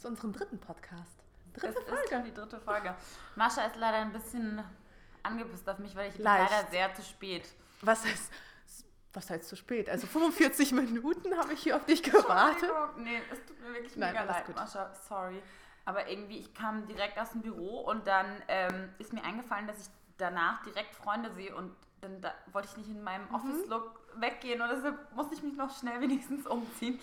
[0.00, 1.22] zu unserem dritten Podcast.
[1.54, 2.16] Dritte es Folge.
[2.16, 2.94] ist die dritte Folge.
[3.36, 4.62] Mascha ist leider ein bisschen
[5.22, 6.50] angepisst auf mich, weil ich bin Leicht.
[6.50, 7.48] leider sehr zu spät.
[7.82, 8.32] Was heißt,
[9.12, 9.90] was heißt zu spät?
[9.90, 12.70] Also 45 Minuten habe ich hier auf dich gewartet.
[12.96, 14.56] Nee, es tut mir wirklich Nein, mega leid, gut.
[14.56, 14.92] Mascha.
[15.08, 15.42] Sorry.
[15.84, 19.80] Aber irgendwie, ich kam direkt aus dem Büro und dann ähm, ist mir eingefallen, dass
[19.80, 23.34] ich danach direkt Freunde sehe und dann da, wollte ich nicht in meinem mhm.
[23.34, 26.98] Office-Look weggehen und deshalb musste ich mich noch schnell wenigstens umziehen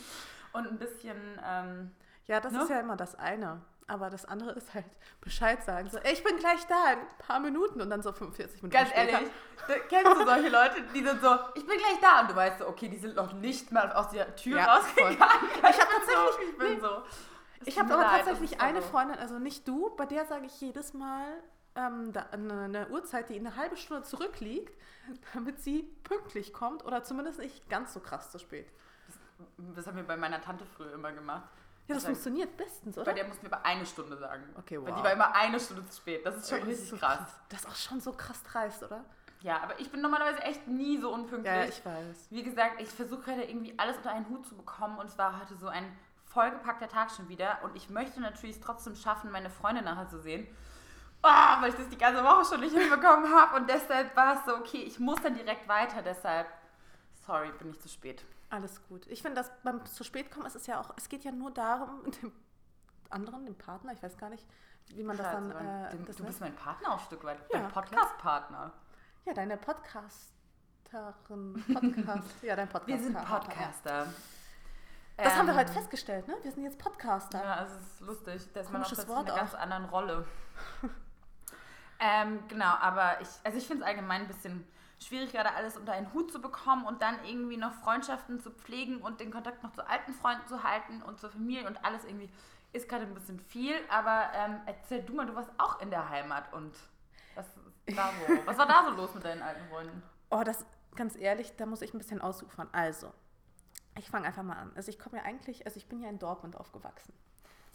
[0.53, 1.17] und ein bisschen.
[1.43, 1.91] Ähm,
[2.27, 2.63] ja, das ne?
[2.63, 3.61] ist ja immer das eine.
[3.89, 4.85] Aber das andere ist halt
[5.21, 5.89] Bescheid sagen.
[5.89, 8.89] So, ich bin gleich da in ein paar Minuten und dann so 45 Minuten Ganz
[8.89, 9.13] später.
[9.13, 9.29] ehrlich,
[9.89, 12.67] kennst du solche Leute, die sind so, ich bin gleich da und du weißt so,
[12.67, 15.17] okay, die sind noch nicht mal aus der Tür ja, rausgegangen.
[15.19, 17.01] Ich, ich habe tatsächlich, so, ich bin nee, so.
[17.65, 21.25] Ich habe aber tatsächlich eine Freundin, also nicht du, bei der sage ich jedes Mal
[21.75, 24.77] ähm, da, eine, eine Uhrzeit, die eine halbe Stunde zurückliegt,
[25.33, 28.67] damit sie pünktlich kommt oder zumindest nicht ganz so krass zu spät.
[29.07, 31.47] Das, das haben wir bei meiner Tante früher immer gemacht.
[31.87, 33.05] Ja, das also, funktioniert bestens, oder?
[33.05, 34.43] Bei der mussten wir aber eine Stunde sagen.
[34.57, 34.87] Okay, wow.
[34.87, 36.25] Weil die war immer eine Stunde zu spät.
[36.25, 37.17] Das ist schon richtig ist so krass.
[37.19, 37.35] krass.
[37.49, 39.05] Das ist auch schon so krass dreist, oder?
[39.41, 41.53] Ja, aber ich bin normalerweise echt nie so unpünktlich.
[41.53, 42.27] Ja, ich weiß.
[42.29, 45.39] Wie gesagt, ich versuche heute irgendwie alles unter einen Hut zu bekommen und es war
[45.39, 45.85] heute so ein
[46.25, 50.47] vollgepackter Tag schon wieder und ich möchte natürlich trotzdem schaffen, meine Freunde nachher zu sehen.
[51.23, 54.45] Oh, weil ich das die ganze Woche schon nicht hinbekommen habe und deshalb war es
[54.45, 56.47] so, okay, ich muss dann direkt weiter, deshalb,
[57.27, 58.25] sorry, bin ich zu spät.
[58.49, 59.05] Alles gut.
[59.07, 61.51] Ich finde, dass beim zu spät kommen, es ist ja auch, es geht ja nur
[61.51, 62.31] darum, dem
[63.09, 64.45] anderen, dem Partner, ich weiß gar nicht,
[64.87, 65.51] wie man das dann.
[65.51, 68.71] Äh, dem, das du bist mein Partner auch ein Stück weit, ja, dein Podcast-Partner.
[69.25, 72.87] Ja, deine Podcasterin, Podcast, ja, dein Podcaster.
[72.87, 74.07] Wir sind Podcaster.
[75.17, 76.35] Das ähm, haben wir ähm, heute festgestellt, ne?
[76.43, 77.43] Wir sind jetzt Podcaster.
[77.43, 78.47] Ja, es ist lustig.
[78.53, 80.25] Da ist man auch in einer ganz anderen Rolle.
[81.99, 84.65] ähm, genau, aber ich, also ich finde es allgemein ein bisschen
[84.99, 88.97] schwierig, gerade alles unter einen Hut zu bekommen und dann irgendwie noch Freundschaften zu pflegen
[89.01, 92.29] und den Kontakt noch zu alten Freunden zu halten und zur Familie und alles irgendwie
[92.73, 93.75] ist gerade ein bisschen viel.
[93.89, 96.75] Aber ähm, erzähl du mal, du warst auch in der Heimat und
[97.35, 97.45] was,
[97.85, 100.03] da so, was war da so los mit deinen alten Freunden?
[100.29, 100.65] Oh, das
[100.95, 102.67] ganz ehrlich, da muss ich ein bisschen ausufern.
[102.71, 103.13] Also,
[103.97, 104.71] ich fange einfach mal an.
[104.75, 107.13] Also ich komme ja eigentlich, also ich bin ja in Dortmund aufgewachsen.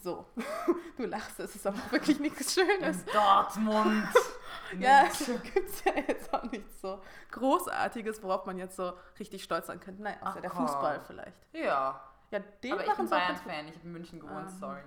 [0.03, 0.27] So,
[0.97, 3.03] du lachst, es ist aber wirklich nichts Schönes.
[3.03, 4.09] In Dortmund.
[4.81, 5.05] ja,
[5.55, 9.79] gibt es ja jetzt auch nichts so Großartiges, worauf man jetzt so richtig stolz sein
[9.79, 10.03] könnte.
[10.03, 11.47] Nein, außer Ach, der Fußball vielleicht.
[11.53, 12.01] Ja.
[12.33, 14.81] Ja, den aber ich bin Bayern-Fan, ich habe in München gewohnt, ähm, sorry.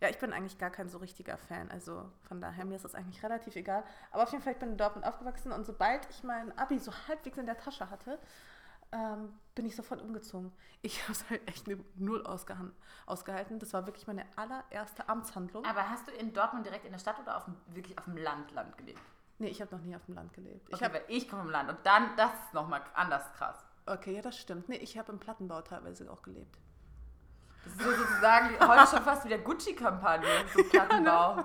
[0.00, 2.94] Ja, ich bin eigentlich gar kein so richtiger Fan, also von daher, mir ist das
[2.94, 3.84] eigentlich relativ egal.
[4.10, 6.92] Aber auf jeden Fall, ich bin in Dortmund aufgewachsen und sobald ich mein Abi so
[7.08, 8.18] halbwegs in der Tasche hatte,
[8.92, 10.52] ähm, bin ich sofort umgezogen.
[10.82, 13.58] Ich habe es halt echt null ausgehalten.
[13.58, 15.64] Das war wirklich meine allererste Amtshandlung.
[15.64, 18.16] Aber hast du in Dortmund direkt in der Stadt oder auf dem, wirklich auf dem
[18.16, 19.00] Land, Land gelebt?
[19.38, 20.68] Nee, ich habe noch nie auf dem Land gelebt.
[20.68, 23.64] Okay, ich, hab, ich komme vom Land und dann, das ist nochmal anders krass.
[23.86, 24.68] Okay, ja, das stimmt.
[24.68, 26.58] Nee, ich habe im Plattenbau teilweise auch gelebt.
[27.64, 31.36] Das ist so sozusagen heute schon fast wie der Gucci-Kampagne, so Plattenbau.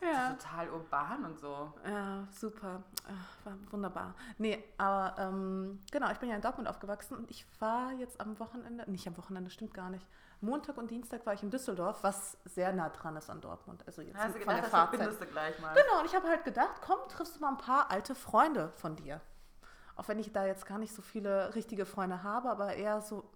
[0.00, 0.08] ja.
[0.12, 0.30] ja.
[0.34, 1.72] Total urban und so.
[1.86, 2.82] Ja, super.
[3.06, 4.14] Ach, war wunderbar.
[4.38, 8.38] Nee, aber ähm, genau, ich bin ja in Dortmund aufgewachsen und ich war jetzt am
[8.38, 10.06] Wochenende, nicht am Wochenende, stimmt gar nicht.
[10.40, 13.82] Montag und Dienstag war ich in Düsseldorf, was sehr nah dran ist an Dortmund.
[13.86, 15.20] Also jetzt Hast du gedacht, der Fahrzeit.
[15.20, 15.74] du gleich mal.
[15.74, 18.96] Genau, und ich habe halt gedacht, komm, triffst du mal ein paar alte Freunde von
[18.96, 19.20] dir.
[19.96, 23.30] Auch wenn ich da jetzt gar nicht so viele richtige Freunde habe, aber eher so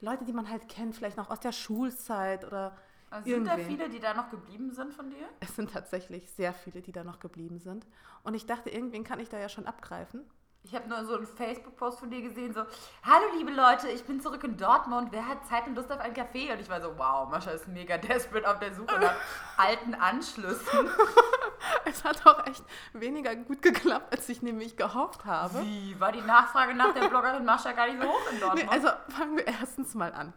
[0.00, 2.76] Leute, die man halt kennt, vielleicht noch aus der Schulzeit oder
[3.10, 5.28] also sind da viele, die da noch geblieben sind von dir?
[5.40, 7.86] Es sind tatsächlich sehr viele, die da noch geblieben sind.
[8.22, 10.28] Und ich dachte, irgendwen kann ich da ja schon abgreifen.
[10.64, 12.60] Ich habe nur so einen Facebook-Post von dir gesehen, so,
[13.02, 16.12] hallo liebe Leute, ich bin zurück in Dortmund, wer hat Zeit und Lust auf einen
[16.12, 16.52] Kaffee?
[16.52, 19.14] Und ich war so, wow, Mascha ist mega desperate auf der Suche nach
[19.56, 20.90] alten Anschlüssen.
[21.84, 25.62] es hat auch echt weniger gut geklappt, als ich nämlich gehofft habe.
[25.62, 25.98] Wie?
[25.98, 28.64] War die Nachfrage nach der Bloggerin Mascha gar nicht so hoch in Dortmund?
[28.64, 30.32] Nee, also fangen wir erstens mal an.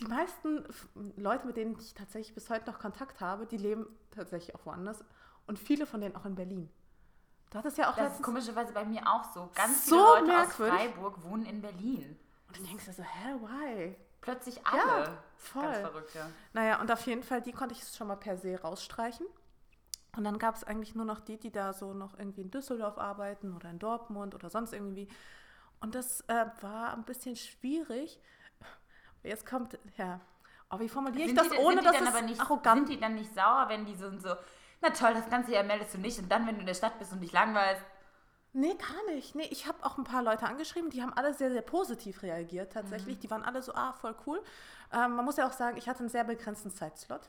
[0.00, 0.64] Die meisten
[1.16, 5.02] Leute, mit denen ich tatsächlich bis heute noch Kontakt habe, die leben tatsächlich auch woanders.
[5.46, 6.70] Und viele von denen auch in Berlin.
[7.50, 9.48] Du hattest ja auch Das ist komischerweise bei mir auch so.
[9.54, 10.74] Ganz so viele Leute merkwürdig.
[10.74, 12.18] aus Freiburg wohnen in Berlin.
[12.48, 13.96] Und dann denkst du so, hä, why?
[14.20, 15.04] Plötzlich alle.
[15.04, 15.62] Ja, voll.
[15.62, 16.28] Ganz verrückt, ja.
[16.52, 19.26] Naja, und auf jeden Fall, die konnte ich schon mal per se rausstreichen.
[20.16, 22.98] Und dann gab es eigentlich nur noch die, die da so noch irgendwie in Düsseldorf
[22.98, 25.08] arbeiten oder in Dortmund oder sonst irgendwie.
[25.80, 28.18] Und das äh, war ein bisschen schwierig.
[29.22, 30.20] Jetzt kommt, ja,
[30.68, 32.86] aber wie formuliere ich das, die, ohne dass es aber nicht, arrogant...
[32.86, 34.34] Sind die dann nicht sauer, wenn die so, so,
[34.80, 36.98] na toll, das ganze Jahr meldest du nicht und dann, wenn du in der Stadt
[36.98, 37.84] bist und dich langweilst...
[38.52, 39.34] Nee, gar nicht.
[39.34, 42.72] Nee, ich habe auch ein paar Leute angeschrieben, die haben alle sehr, sehr positiv reagiert
[42.72, 43.16] tatsächlich.
[43.16, 43.20] Mhm.
[43.20, 44.42] Die waren alle so, ah, voll cool.
[44.94, 47.28] Ähm, man muss ja auch sagen, ich hatte einen sehr begrenzten Zeitslot.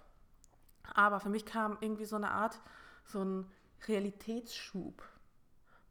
[0.93, 2.59] Aber für mich kam irgendwie so eine Art,
[3.05, 3.51] so ein
[3.87, 5.03] Realitätsschub.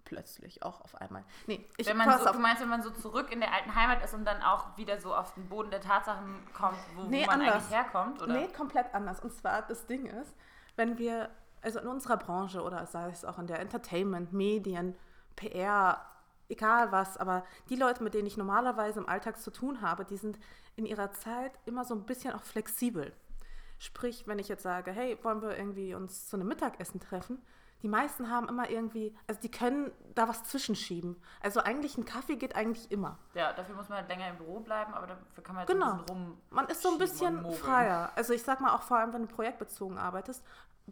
[0.04, 1.24] plötzlich auch auf einmal.
[1.48, 4.04] Nee, ich wenn man so, du meinst, wenn man so zurück in der alten Heimat
[4.04, 7.26] ist und dann auch wieder so auf den Boden der Tatsachen kommt, wo, Nee, wo
[7.26, 7.54] man anders.
[7.54, 8.22] eigentlich herkommt?
[8.22, 8.32] Oder?
[8.34, 9.18] Nee, komplett anders.
[9.20, 10.36] Und zwar das Ding ist,
[10.76, 11.28] wenn wir,
[11.60, 14.94] also in unserer Branche oder sei es auch in der Entertainment, Medien,
[15.34, 16.00] PR,
[16.48, 20.16] egal was, aber die Leute, mit denen ich normalerweise im Alltag zu tun habe, die
[20.16, 20.38] sind
[20.76, 23.12] in ihrer Zeit immer so ein bisschen auch flexibel.
[23.78, 27.42] Sprich, wenn ich jetzt sage, hey, wollen wir irgendwie uns zu einem Mittagessen treffen?
[27.82, 31.16] Die meisten haben immer irgendwie, also die können da was zwischenschieben.
[31.42, 33.18] Also eigentlich ein Kaffee geht eigentlich immer.
[33.34, 35.92] Ja, dafür muss man halt länger im Büro bleiben, aber dafür kann man halt Genau.
[35.92, 36.38] ein bisschen rum.
[36.50, 38.10] Man ist so ein bisschen freier.
[38.16, 40.42] Also ich sag mal auch vor allem, wenn du projektbezogen arbeitest,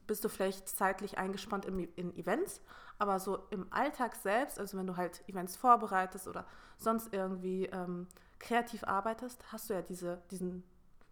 [0.06, 2.60] bist du vielleicht zeitlich eingespannt in, in Events,
[2.98, 6.44] aber so im Alltag selbst, also wenn du halt Events vorbereitest oder
[6.76, 8.08] sonst irgendwie ähm,
[8.38, 10.64] kreativ arbeitest, hast du ja diese, diesen,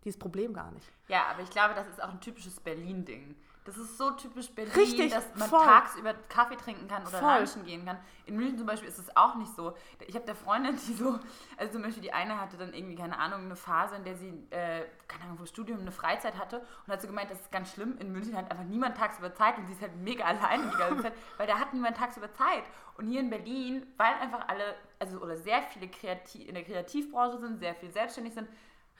[0.05, 0.87] dieses Problem gar nicht.
[1.09, 3.37] Ja, aber ich glaube, das ist auch ein typisches Berlin-Ding.
[3.65, 5.65] Das ist so typisch Berlin, Richtig, dass man voll.
[5.65, 7.37] tagsüber Kaffee trinken kann oder Voll.
[7.39, 7.97] lunchen gehen kann.
[8.27, 9.77] In München zum Beispiel ist es auch nicht so.
[10.09, 11.21] Ich habe da Freundin, die so,
[11.57, 14.31] also zum Beispiel die eine hatte dann irgendwie, keine Ahnung, eine Phase, in der sie,
[14.51, 17.71] äh, keine Ahnung, vom Studium eine Freizeit hatte und hat so gemeint, das ist ganz
[17.73, 17.97] schlimm.
[17.99, 21.03] In München hat einfach niemand tagsüber Zeit und sie ist halt mega alleine die ganze
[21.05, 22.65] Zeit, weil da hat niemand tagsüber Zeit.
[22.97, 27.39] Und hier in Berlin, weil einfach alle, also oder sehr viele Kreativ in der Kreativbranche
[27.39, 28.49] sind, sehr viel selbstständig sind,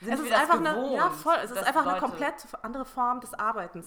[0.01, 2.11] sind es ist einfach gewohnt, eine, ja voll, es ist einfach eine Leute- Mhm.
[2.11, 3.87] komplett andere Form des Arbeitens.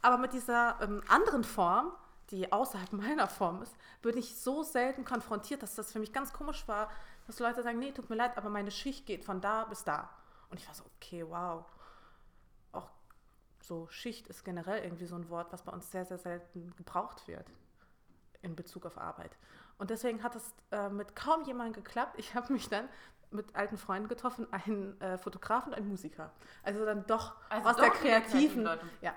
[0.00, 1.92] Aber mit dieser ähm, anderen Form,
[2.30, 6.32] die außerhalb meiner Form ist, bin ich so selten konfrontiert, dass das für mich ganz
[6.32, 6.88] komisch war,
[7.26, 10.08] dass Leute sagen, nee, tut mir leid, aber meine Schicht geht von da bis da.
[10.50, 11.64] Und ich war so, okay, wow.
[12.72, 12.90] Auch
[13.62, 17.28] so Schicht ist generell irgendwie so ein Wort, was bei uns sehr, sehr selten gebraucht
[17.28, 17.46] wird
[18.42, 19.36] in Bezug auf Arbeit.
[19.78, 22.14] Und deswegen hat es äh, mit kaum jemandem geklappt.
[22.18, 22.88] Ich habe mich dann
[23.32, 26.30] mit alten Freunden getroffen, einen äh, Fotografen und einen Musiker.
[26.62, 28.64] Also dann doch Also aus doch der kreativen.
[28.64, 28.86] Leute.
[29.00, 29.14] Ja.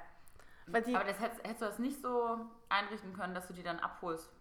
[0.68, 2.40] Die, Aber das hättest, hättest du das nicht so
[2.70, 4.32] einrichten können, dass du die dann abholst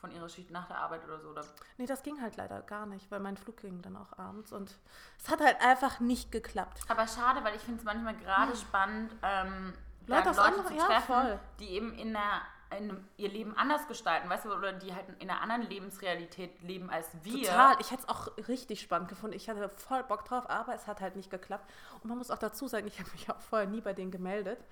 [0.00, 1.28] von ihrer Schicht nach der Arbeit oder so?
[1.30, 1.44] Oder?
[1.78, 4.78] nee, das ging halt leider gar nicht, weil mein Flug ging dann auch abends und
[5.18, 6.80] es hat halt einfach nicht geklappt.
[6.88, 9.72] Aber schade, weil ich finde es manchmal gerade spannend, ähm,
[10.06, 11.38] Leute Leute zu ja, treffen, voll.
[11.60, 12.42] die eben in der
[12.78, 16.90] in ihr Leben anders gestalten, weißt du, oder die halt in einer anderen Lebensrealität leben
[16.90, 17.44] als wir.
[17.44, 17.76] Total.
[17.80, 19.36] Ich hätte es auch richtig spannend gefunden.
[19.36, 21.68] Ich hatte voll Bock drauf, aber es hat halt nicht geklappt.
[22.02, 24.64] Und man muss auch dazu sagen, ich habe mich auch vorher nie bei denen gemeldet.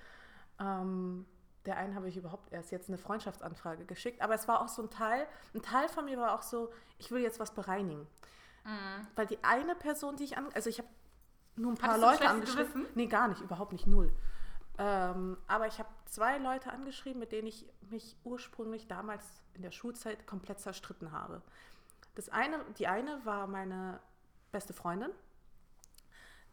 [0.59, 1.25] Ähm,
[1.65, 4.21] der einen habe ich überhaupt erst jetzt eine Freundschaftsanfrage geschickt.
[4.21, 7.11] Aber es war auch so ein Teil, ein Teil von mir war auch so, ich
[7.11, 8.07] will jetzt was bereinigen.
[8.63, 9.07] Mhm.
[9.15, 10.89] Weil die eine Person, die ich an, also ich habe
[11.55, 12.87] nur ein paar Hattest Leute angeschrieben.
[12.95, 14.13] Nee, gar nicht, überhaupt nicht, null.
[14.79, 19.23] Ähm, aber ich habe zwei Leute angeschrieben, mit denen ich mich ursprünglich damals
[19.53, 21.41] in der Schulzeit komplett zerstritten habe.
[22.15, 23.99] Das eine, die eine war meine
[24.53, 25.11] beste Freundin.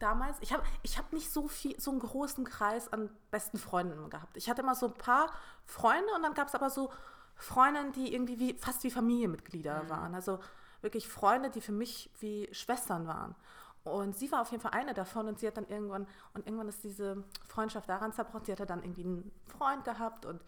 [0.01, 4.11] Damals, ich habe ich hab nicht so viel, so einen großen Kreis an besten Freunden
[4.11, 4.37] gehabt.
[4.37, 5.31] Ich hatte immer so ein paar
[5.65, 6.93] Freunde und dann gab es aber so
[7.37, 10.15] Freundinnen, die irgendwie wie, fast wie Familienmitglieder waren.
[10.17, 10.41] Also
[10.81, 13.37] wirklich Freunde, die für mich wie Schwestern waren.
[13.87, 16.69] Und sie war auf jeden Fall eine davon und sie hat dann irgendwann, und irgendwann
[16.69, 18.45] ist diese Freundschaft daran zerbrochen.
[18.45, 20.43] Sie hatte dann irgendwie einen Freund gehabt und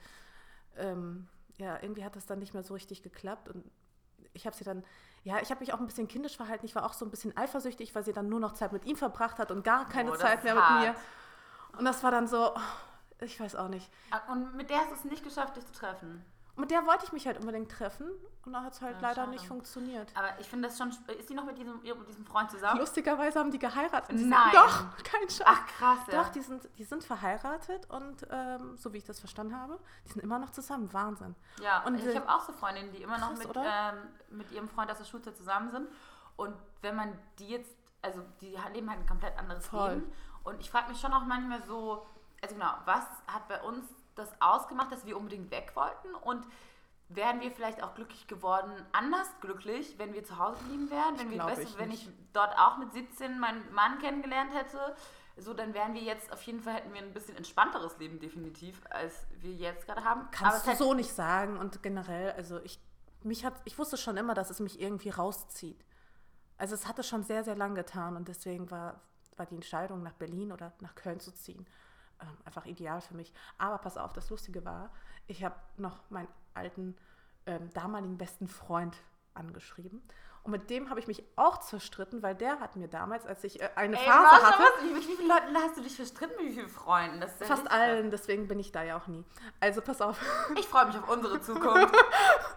[0.76, 3.64] ähm, ja, irgendwie hat das dann nicht mehr so richtig geklappt und
[4.32, 4.84] ich habe sie dann,
[5.24, 6.64] ja, ich habe mich auch ein bisschen kindisch verhalten.
[6.66, 8.96] Ich war auch so ein bisschen eifersüchtig, weil sie dann nur noch Zeit mit ihm
[8.96, 10.80] verbracht hat und gar keine Oh, Zeit mehr hart.
[10.86, 11.78] mit mir.
[11.78, 12.60] Und das war dann so, oh,
[13.20, 13.90] ich weiß auch nicht.
[14.10, 16.24] Ah, Und mit der hast du es nicht geschafft, dich zu treffen.
[16.54, 18.08] Und mit der wollte ich mich halt unbedingt treffen
[18.48, 19.30] und da hat es halt Ja, leider schade.
[19.30, 20.10] nicht funktioniert.
[20.16, 20.88] Aber ich finde das schon.
[21.18, 22.80] Ist die noch mit diesem, mit diesem Freund zusammen?
[22.80, 24.10] Lustigerweise haben die geheiratet.
[24.18, 24.40] Die Nein.
[24.50, 25.42] Sind, doch, kein Scheiß.
[25.46, 26.22] Ach krass, ja.
[26.22, 30.12] Doch, die sind, die sind verheiratet und ähm, so wie ich das verstanden habe, die
[30.12, 30.92] sind immer noch zusammen.
[30.92, 31.36] Wahnsinn.
[31.62, 34.68] Ja, Und ich habe auch so Freundinnen, die immer noch krass, mit, ähm, mit ihrem
[34.68, 35.88] Freund aus der Schulzeit zusammen sind.
[36.36, 39.94] Und wenn man die jetzt, also die leben halt ein komplett anderes Voll.
[39.94, 40.12] Leben.
[40.44, 42.06] Und ich frage mich schon auch manchmal so,
[42.40, 43.84] also genau, was hat bei uns
[44.14, 46.14] das ausgemacht, dass wir unbedingt weg wollten?
[46.14, 46.46] Und
[47.08, 51.18] wären wir vielleicht auch glücklich geworden, anders glücklich, wenn wir zu Hause geblieben wären?
[51.18, 54.94] Wenn, wir, weißt ich wenn ich dort auch mit 17 meinen Mann kennengelernt hätte,
[55.40, 58.82] so, dann wären wir jetzt auf jeden Fall, hätten wir ein bisschen entspannteres Leben definitiv,
[58.90, 60.28] als wir jetzt gerade haben.
[60.32, 62.80] Kannst es du so nicht sagen und generell, also ich,
[63.22, 65.84] mich hat, ich wusste schon immer, dass es mich irgendwie rauszieht.
[66.56, 69.00] Also es hatte schon sehr, sehr lang getan und deswegen war,
[69.36, 71.66] war die Entscheidung, nach Berlin oder nach Köln zu ziehen,
[72.20, 73.32] ähm, einfach ideal für mich.
[73.58, 74.90] Aber pass auf, das Lustige war,
[75.28, 76.96] ich habe noch meinen alten,
[77.46, 78.96] ähm, damaligen besten Freund
[79.34, 80.02] angeschrieben
[80.48, 83.60] und mit dem habe ich mich auch zerstritten, weil der hat mir damals, als ich
[83.60, 84.82] äh, eine Ey, Phase hatte, was?
[84.82, 86.36] Mit wie vielen Leuten hast du dich verstritten?
[86.38, 87.20] Mit wie vielen Freunden?
[87.20, 89.26] Ja fast allen, deswegen bin ich da ja auch nie.
[89.60, 90.18] Also pass auf.
[90.58, 91.94] Ich freue mich auf unsere Zukunft.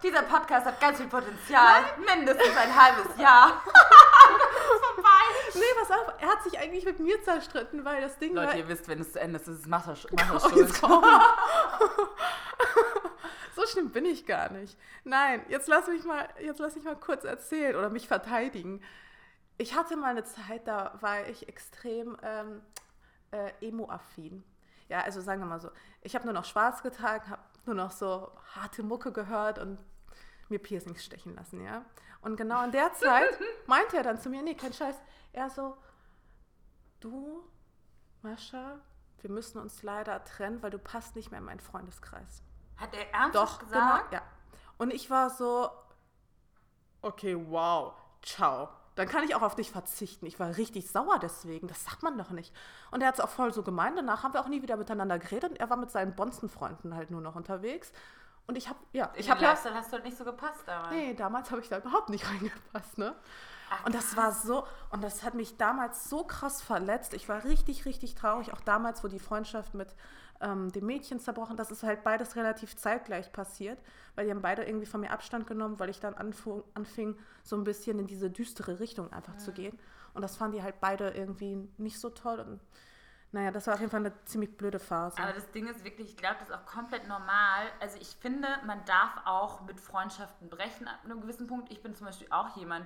[0.04, 1.84] Dieser Podcast hat ganz viel Potenzial.
[1.98, 3.62] Mindestens ein halbes Jahr.
[5.54, 8.46] Nee, pass auf, er hat sich eigentlich mit mir zerstritten, weil das Ding war.
[8.46, 11.04] Leute, ihr wisst, wenn es zu Ende ist, ist es Oh, jetzt komm.
[13.56, 14.78] so schlimm bin ich gar nicht.
[15.04, 18.82] Nein, jetzt lass mich mal, jetzt lass mich mal kurz erzählen oder mich verteidigen.
[19.58, 22.62] Ich hatte mal eine Zeit, da war ich extrem ähm,
[23.32, 24.44] äh, emo-affin.
[24.90, 25.70] Ja, also sagen wir mal so,
[26.02, 29.78] ich habe nur noch schwarz getragen, habe nur noch so harte Mucke gehört und
[30.50, 31.86] mir Piercings stechen lassen, ja.
[32.22, 34.96] Und genau in der Zeit meinte er dann zu mir, nee, kein Scheiß,
[35.34, 35.78] er so,
[37.00, 37.44] du,
[38.22, 38.80] Mascha,
[39.22, 42.44] wir müssen uns leider trennen, weil du passt nicht mehr in meinen Freundeskreis.
[42.78, 44.10] Hat er ernsthaft Doch, gesagt?
[44.10, 44.28] genau, ja.
[44.78, 45.70] Und ich war so,
[47.02, 48.70] okay, wow, ciao.
[48.96, 50.26] Dann kann ich auch auf dich verzichten.
[50.26, 51.68] Ich war richtig sauer deswegen.
[51.68, 52.54] Das sagt man doch nicht.
[52.92, 53.98] Und er hat es auch voll so gemeint.
[53.98, 55.52] Danach haben wir auch nie wieder miteinander geredet.
[55.52, 57.94] Und er war mit seinen Bonzenfreunden halt nur noch unterwegs.
[58.48, 59.52] Und ich habe, ja, Ich ich habe ja.
[59.52, 60.92] Lifestyle hast du halt nicht so gepasst damals.
[60.92, 63.16] Nee, damals habe ich da überhaupt nicht reingepasst, ne?
[63.70, 67.14] Ach, Und das war so, und das hat mich damals so krass verletzt.
[67.14, 68.52] Ich war richtig, richtig traurig.
[68.52, 69.96] Auch damals, wo die Freundschaft mit
[70.42, 73.80] ähm, dem Mädchen zerbrochen, das ist halt beides relativ zeitgleich passiert,
[74.16, 77.56] weil die haben beide irgendwie von mir Abstand genommen, weil ich dann anfu- anfing, so
[77.56, 79.78] ein bisschen in diese düstere Richtung einfach zu gehen.
[80.14, 82.40] Und das fanden die halt beide irgendwie nicht so toll.
[82.40, 82.60] Und
[83.32, 85.18] naja, das war auf jeden Fall eine ziemlich blöde Phase.
[85.22, 87.68] Aber das Ding ist wirklich, ich glaube, das ist auch komplett normal.
[87.80, 91.72] Also ich finde, man darf auch mit Freundschaften brechen ab einem gewissen Punkt.
[91.72, 92.86] Ich bin zum Beispiel auch jemand,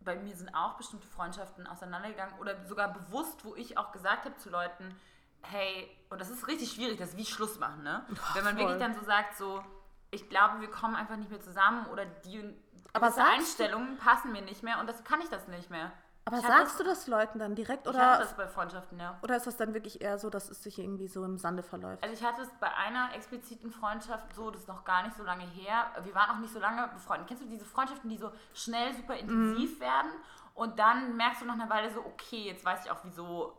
[0.00, 4.36] bei mir sind auch bestimmte Freundschaften auseinandergegangen oder sogar bewusst, wo ich auch gesagt habe
[4.36, 4.96] zu Leuten,
[5.42, 8.04] hey, und das ist richtig schwierig, das ist wie Schluss machen, ne?
[8.34, 8.64] Wenn man voll.
[8.68, 9.62] wirklich dann so sagt, so,
[10.10, 12.54] ich glaube, wir kommen einfach nicht mehr zusammen oder die
[12.92, 13.32] Aber sagst du-
[13.64, 15.90] Einstellungen passen mir nicht mehr und das kann ich das nicht mehr.
[16.24, 19.18] Aber ich sagst du das Leuten dann direkt Ich oder, hatte das bei Freundschaften, ja.
[19.22, 22.00] oder ist das dann wirklich eher so, dass es sich irgendwie so im Sande verläuft?
[22.00, 25.24] Also ich hatte es bei einer expliziten Freundschaft so, das ist noch gar nicht so
[25.24, 25.86] lange her.
[26.04, 27.26] Wir waren auch nicht so lange befreundet.
[27.26, 30.12] Kennst du diese Freundschaften, die so schnell super intensiv werden
[30.54, 33.56] und dann merkst du nach einer Weile so, okay, jetzt weiß ich auch, wieso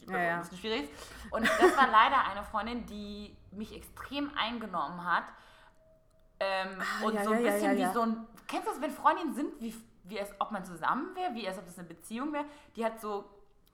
[0.00, 0.34] die Person Ja, ja.
[0.36, 0.92] ein bisschen schwierig ist.
[1.30, 5.24] Und das war leider eine Freundin, die mich extrem eingenommen hat.
[6.40, 8.26] Ähm, Ah, und ja, so ein bisschen wie so ein.
[8.46, 9.74] Kennst du das, wenn Freundinnen sind, wie,
[10.04, 12.44] wie es, ob man zusammen wäre, wie es, ob das eine Beziehung wäre?
[12.76, 13.28] Die hat so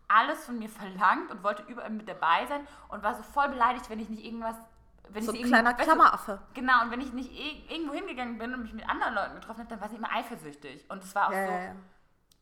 [0.09, 3.89] alles von mir verlangt und wollte überall mit dabei sein und war so voll beleidigt,
[3.91, 4.57] wenn ich nicht irgendwas.
[5.11, 6.41] Wenn so ich ein kleiner Klammeraffe.
[6.55, 9.61] Genau, und wenn ich nicht ir- irgendwo hingegangen bin und mich mit anderen Leuten getroffen
[9.61, 10.89] habe, dann war sie immer eifersüchtig.
[10.91, 11.37] Und es war auch so.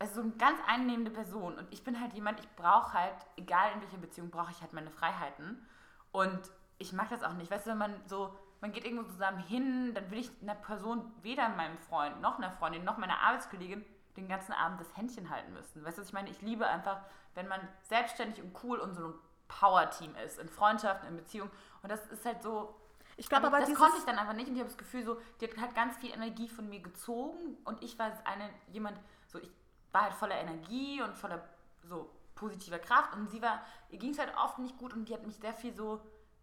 [0.02, 1.56] Also so eine ganz einnehmende Person.
[1.56, 4.72] Und ich bin halt jemand, ich brauche halt, egal in welcher Beziehung, brauche ich halt
[4.72, 5.64] meine Freiheiten.
[6.10, 6.40] Und
[6.78, 7.50] ich mag das auch nicht.
[7.50, 11.04] Weißt du, wenn man so, man geht irgendwo zusammen hin, dann will ich einer Person,
[11.22, 13.84] weder meinem Freund, noch einer Freundin, noch meiner Arbeitskollegin,
[14.16, 15.84] den ganzen Abend das Händchen halten müssen.
[15.84, 16.30] Weißt du, was ich meine?
[16.30, 17.00] Ich liebe einfach,
[17.34, 19.14] wenn man selbstständig und cool und so ein
[19.46, 21.50] Power-Team ist, in Freundschaften, in Beziehungen.
[21.82, 22.74] Und das ist halt so,
[23.16, 25.04] Ich glaube aber, das dieses, konnte ich dann einfach nicht und ich habe das Gefühl,
[25.04, 28.50] so, die hat halt ganz viel Energie von mir gezogen und ich war jetzt eine,
[28.72, 29.50] jemand, so, ich
[29.92, 31.42] war halt voller Energie und voller
[31.82, 35.14] so positiver Kraft und sie war, ihr ging es halt oft nicht gut und die
[35.14, 36.00] hat mich sehr viel so,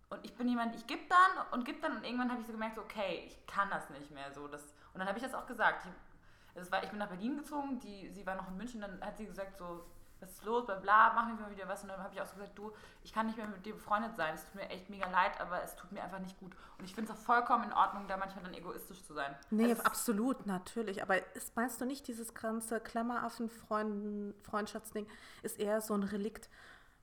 [0.10, 2.53] und ich bin jemand, ich gebe dann und gebe dann und irgendwann habe ich so
[2.53, 4.63] gemerkt, so, okay, ich kann das nicht mehr, so, das,
[4.94, 5.86] und dann habe ich das auch gesagt.
[5.86, 9.00] Ich, es war, ich bin nach Berlin gezogen, die, sie war noch in München, dann
[9.01, 9.86] hat sie gesagt, so,
[10.21, 11.81] was ist los, bla bla, machen wir mal wieder was.
[11.83, 12.71] Und dann habe ich auch so gesagt, du,
[13.03, 14.33] ich kann nicht mehr mit dir befreundet sein.
[14.35, 16.53] Es tut mir echt mega leid, aber es tut mir einfach nicht gut.
[16.77, 19.35] Und ich finde es auch vollkommen in Ordnung, da manchmal dann egoistisch zu sein.
[19.49, 21.01] Nee, Es absolut, natürlich.
[21.01, 25.07] Aber ist, meinst du nicht, dieses ganze Klammeraffen-Freundschaftsding
[25.43, 26.49] ist eher so ein Relikt,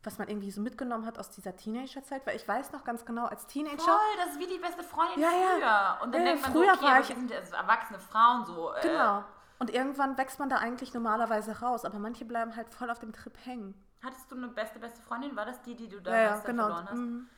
[0.02, 2.26] was man irgendwie so mitgenommen hat aus dieser Teenagerzeit?
[2.26, 3.78] Weil ich weiß noch ganz genau, als Teenager.
[3.78, 5.56] Voll, das ist wie die beste Freundin Ja, ja.
[5.56, 5.98] früher.
[6.04, 8.44] Und dann Ja, denkt man früher so, okay, war ich- sind ja also erwachsene Frauen
[8.44, 8.72] so.
[8.74, 9.24] Äh, Genau.
[9.58, 13.12] Und irgendwann wächst man da eigentlich normalerweise raus, aber manche bleiben halt voll auf dem
[13.12, 13.74] Trip hängen.
[14.04, 15.34] Hattest du eine beste, beste Freundin?
[15.34, 16.62] War das die, die du Ja, damals ja, da genau.
[16.64, 16.98] verloren hast?
[16.98, 17.28] Mhm.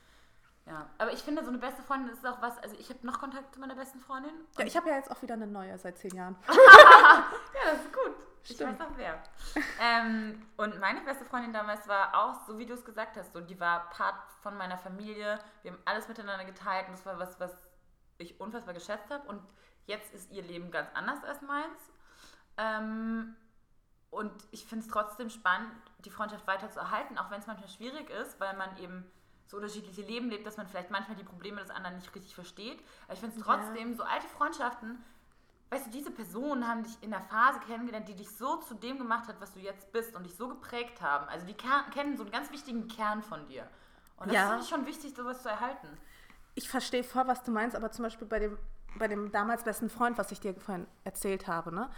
[0.67, 0.87] Ja.
[0.99, 3.55] Aber ich finde, so eine beste Freundin ist auch was, also ich habe noch Kontakt
[3.55, 4.33] zu meiner besten Freundin.
[4.59, 6.37] Ja, ich habe ja jetzt auch wieder eine neue seit zehn Jahren.
[7.55, 8.15] Ja, das ist gut.
[8.45, 8.79] Ich Stimmt.
[8.79, 9.23] weiß auch wer.
[9.81, 13.41] ähm, und meine beste Freundin damals war auch, so wie du es gesagt hast, so,
[13.41, 15.39] die war Part von meiner Familie.
[15.63, 17.51] Wir haben alles miteinander geteilt und das war was, was
[18.19, 19.27] ich unfassbar geschätzt habe.
[19.29, 19.43] Und
[19.87, 21.91] jetzt ist ihr Leben ganz anders als meins.
[22.59, 23.35] Ähm,
[24.11, 25.73] und ich finde es trotzdem spannend,
[26.05, 29.11] die Freundschaft weiter zu erhalten, auch wenn es manchmal schwierig ist, weil man eben
[29.47, 32.83] so unterschiedliche Leben lebt, dass man vielleicht manchmal die Probleme des anderen nicht richtig versteht.
[33.05, 33.55] Aber ich finde es Ja.
[33.55, 35.03] trotzdem, so alte Freundschaften,
[35.71, 38.99] weißt du, diese Personen haben dich in der Phase kennengelernt, die dich so zu dem
[38.99, 41.29] gemacht hat, was du jetzt bist und dich so geprägt haben.
[41.29, 43.69] Also die kennen so einen ganz wichtigen Kern von dir.
[44.17, 44.47] Und das Ja.
[44.49, 45.89] finde ich schon wichtig, sowas zu erhalten.
[46.55, 48.59] Ich verstehe voll, was du meinst, aber zum Beispiel bei dem,
[48.99, 51.89] bei dem damals besten Freund, was ich dir vorhin erzählt habe, ne,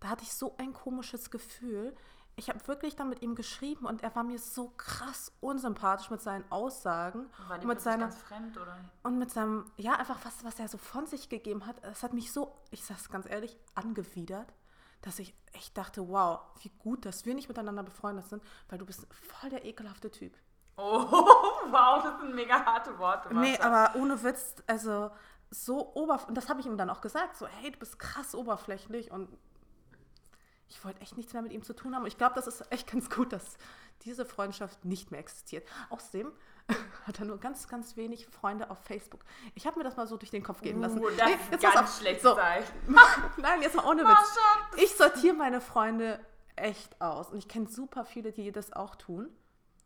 [0.00, 1.94] da hatte ich so ein komisches Gefühl.
[2.38, 6.20] Ich habe wirklich dann mit ihm geschrieben und er war mir so krass unsympathisch mit
[6.20, 8.76] seinen Aussagen War und mit seiner ganz fremd, oder?
[9.04, 11.82] und mit seinem ja einfach was, was er so von sich gegeben hat.
[11.82, 14.52] Es hat mich so, ich sag's ganz ehrlich, angewidert,
[15.00, 18.84] dass ich echt dachte, wow, wie gut, dass wir nicht miteinander befreundet sind, weil du
[18.84, 20.36] bist voll der ekelhafte Typ.
[20.78, 21.06] Oh,
[21.70, 23.34] wow, das sind mega harte Worte.
[23.34, 23.64] Nee, Martha.
[23.64, 25.10] aber ohne Witz, also
[25.50, 28.34] so oberflächlich, und das habe ich ihm dann auch gesagt, so, hey, du bist krass
[28.34, 29.30] oberflächlich und
[30.68, 32.02] ich wollte echt nichts mehr mit ihm zu tun haben.
[32.02, 33.56] Und ich glaube, das ist echt ganz gut, dass
[34.02, 35.66] diese Freundschaft nicht mehr existiert.
[35.90, 36.32] Außerdem
[37.06, 39.20] hat er nur ganz, ganz wenig Freunde auf Facebook.
[39.54, 40.98] Ich habe mir das mal so durch den Kopf gehen lassen.
[40.98, 41.98] Uh, das Nee, jetzt ganz auf.
[41.98, 42.34] schlecht So.
[42.34, 42.74] Zeichen.
[43.38, 44.82] Nein, jetzt mal ohne Oh, Witz.
[44.82, 46.18] Ich sortiere meine Freunde
[46.56, 47.30] echt aus.
[47.30, 49.28] Und ich kenne super viele, die das auch tun.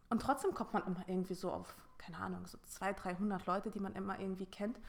[0.09, 3.81] Und trotzdem kommt man immer irgendwie so auf, keine Ahnung, so 200, 300 Leute, die
[3.81, 4.81] man immer irgendwie kennt.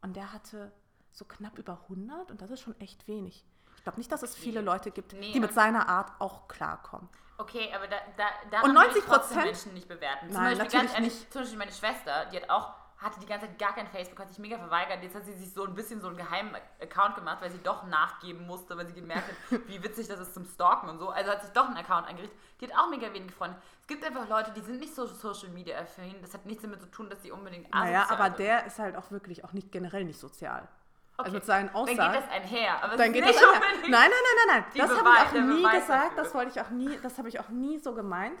[0.00, 0.72] Und der hatte
[1.12, 3.44] so knapp über 100 und das ist schon echt wenig.
[3.84, 7.06] Ich glaube nicht, dass es viele Leute gibt, Nee, die mit seiner Art auch klarkommen.
[7.36, 10.30] Okay, aber da, da, da Und würde ich 90% trotzdem Menschen nicht bewerten.
[10.32, 11.30] Zum Nein, Beispiel natürlich ehrlich, nicht.
[11.34, 14.30] Zum Beispiel meine Schwester, die hat auch, hatte die ganze Zeit gar kein Facebook, hat
[14.30, 15.02] sich mega verweigert.
[15.02, 17.84] Jetzt hat sie sich so ein bisschen so einen geheimen Account gemacht, weil sie doch
[17.84, 21.10] nachgeben musste, weil sie gemerkt hat, wie witzig das ist zum Stalken und so.
[21.10, 22.38] Also hat sich doch einen Account eingerichtet.
[22.62, 23.58] Die hat auch mega wenige Freunde.
[23.82, 26.14] Es gibt einfach Leute, die sind nicht so Social Media affin.
[26.22, 28.38] Das hat nichts damit zu tun, dass sie unbedingt Naja, asozial aber sind.
[28.38, 30.66] der ist halt auch wirklich auch nicht generell nicht sozial.
[31.16, 31.26] Okay.
[31.26, 32.12] Also mit seinen Dann Aussagen.
[32.12, 32.82] geht das einher.
[32.84, 33.60] Aber Dann geht nicht das einher.
[33.82, 34.88] Nein, nein, nein, nein, nein.
[34.88, 35.88] Das habe ich auch nie gesagt.
[35.88, 36.22] dafür.
[36.24, 38.38] Das wollte ich auch nie, das habe ich auch nie so gemeint.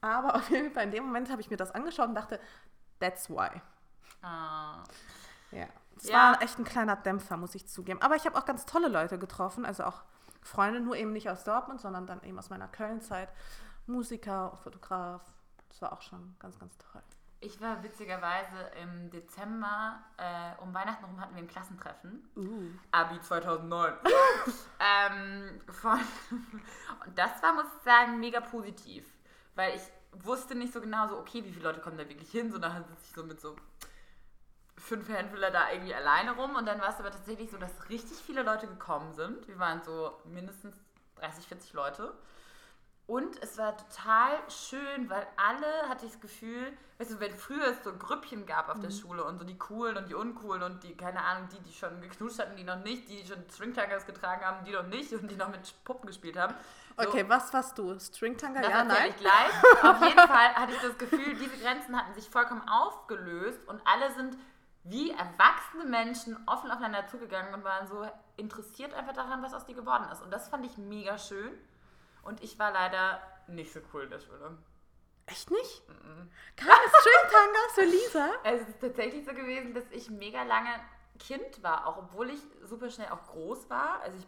[0.00, 2.40] Aber auf jeden Fall in dem Moment habe ich mir das angeschaut und dachte,
[3.00, 3.50] that's why.
[4.22, 4.82] Ah.
[5.52, 5.66] Ja.
[5.96, 6.32] Es Ja.
[6.32, 8.00] war echt ein kleiner Dämpfer, muss ich zugeben.
[8.02, 10.02] Aber ich habe auch ganz tolle Leute getroffen, also auch
[10.42, 13.28] Freunde, nur eben nicht aus Dortmund, sondern dann eben aus meiner Köln-Zeit.
[13.86, 15.22] Musiker, Fotograf.
[15.68, 17.02] Das war auch schon ganz, ganz toll.
[17.40, 22.28] Ich war witzigerweise im Dezember, äh, um Weihnachten rum hatten wir ein Klassentreffen.
[22.36, 22.64] Uh.
[22.90, 23.92] Abi 2009.
[24.80, 26.00] ähm, von,
[27.06, 29.06] und das war, muss ich sagen, mega positiv.
[29.54, 29.82] Weil ich
[30.24, 32.84] wusste nicht so genau, so, okay, wie viele Leute kommen da wirklich hin, sondern dann
[32.84, 33.54] sitze ich so mit so
[34.76, 36.56] fünf Handfüller da irgendwie alleine rum.
[36.56, 39.46] Und dann war es aber tatsächlich so, dass richtig viele Leute gekommen sind.
[39.46, 40.76] Wir waren so mindestens
[41.16, 42.14] 30, 40 Leute.
[43.08, 47.68] Und es war total schön, weil alle, hatte ich das Gefühl, weißt du, wenn früher
[47.68, 50.84] es so Grüppchen gab auf der Schule und so die coolen und die uncoolen und
[50.84, 54.44] die, keine Ahnung, die, die schon geknutscht hatten, die noch nicht, die schon Stringtangers getragen
[54.44, 56.54] haben, die noch nicht und die noch mit Puppen gespielt haben.
[56.98, 57.98] So, Okay, was warst du?
[57.98, 58.60] Stringtanga?
[58.60, 59.08] das Ja, nein?
[59.08, 59.82] ich gleich.
[59.82, 64.12] Auf jeden Fall hatte ich das Gefühl, diese Grenzen hatten sich vollkommen aufgelöst und alle
[64.12, 64.36] sind
[64.84, 68.06] wie erwachsene Menschen offen aufeinander zugegangen und waren so
[68.36, 70.20] interessiert einfach daran, was aus dir geworden ist.
[70.20, 71.58] Und das fand ich mega schön.
[72.28, 74.58] Und ich war leider nicht so cool in der Schule.
[75.24, 75.82] Echt nicht?
[76.56, 78.28] Keine Stringtangas für Lisa?
[78.44, 80.68] Es ist tatsächlich so gewesen, dass ich mega lange
[81.18, 84.02] Kind war, auch obwohl ich super schnell auch groß war.
[84.02, 84.26] Also ich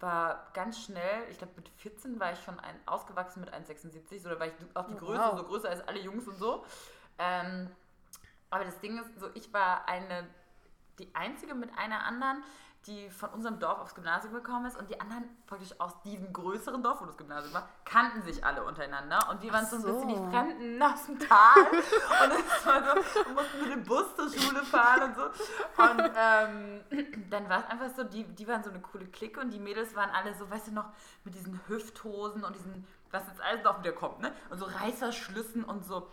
[0.00, 4.28] war ganz schnell, ich glaube mit 14 war ich schon ein, ausgewachsen mit 1,76, so
[4.28, 5.38] da war ich auch die Oh, Größe, wow.
[5.38, 6.66] so größer als alle Jungs und so.
[7.18, 7.70] Ähm,
[8.50, 10.28] aber das Ding ist, so ich war eine,
[10.98, 12.44] die einzige mit einer anderen,
[12.86, 16.82] die von unserem Dorf aufs Gymnasium gekommen ist und die anderen praktisch aus diesem größeren
[16.82, 19.88] Dorf, wo das Gymnasium war, kannten sich alle untereinander und wir waren so ein so.
[19.88, 21.66] bisschen die Fremden aus dem Tal.
[21.70, 22.94] Und es war so,
[23.26, 25.24] wir mussten mit dem Bus zur Schule fahren und so.
[25.82, 26.80] Und ähm,
[27.30, 29.94] dann war es einfach so, die, die waren so eine coole Clique und die Mädels
[29.94, 30.86] waren alle so, weißt du noch,
[31.24, 35.64] mit diesen Hüfthosen und diesen, was jetzt alles noch wieder kommt, ne, und so Reißverschlüssen
[35.64, 36.10] und so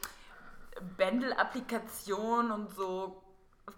[0.97, 3.21] Bändel-Applikationen und so,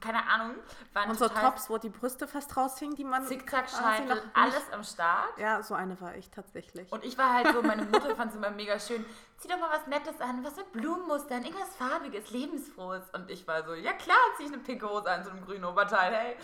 [0.02, 0.56] keine Ahnung,
[0.94, 3.26] waren Und so Tops, wo die Brüste fast raushingen, die man.
[3.26, 5.38] Zickzack-Scheitel, alles am Start.
[5.38, 6.92] Ja, so eine war ich tatsächlich.
[6.92, 9.06] Und ich war halt so, meine Mutter fand es immer mega schön.
[9.38, 13.10] Zieh doch mal was Nettes an, was mit Blumenmustern, irgendwas Farbiges, Lebensfrohes.
[13.14, 15.64] Und ich war so, ja klar, zieh ich eine pinke Hose an, so einem grünen
[15.64, 16.36] Oberteil, hey.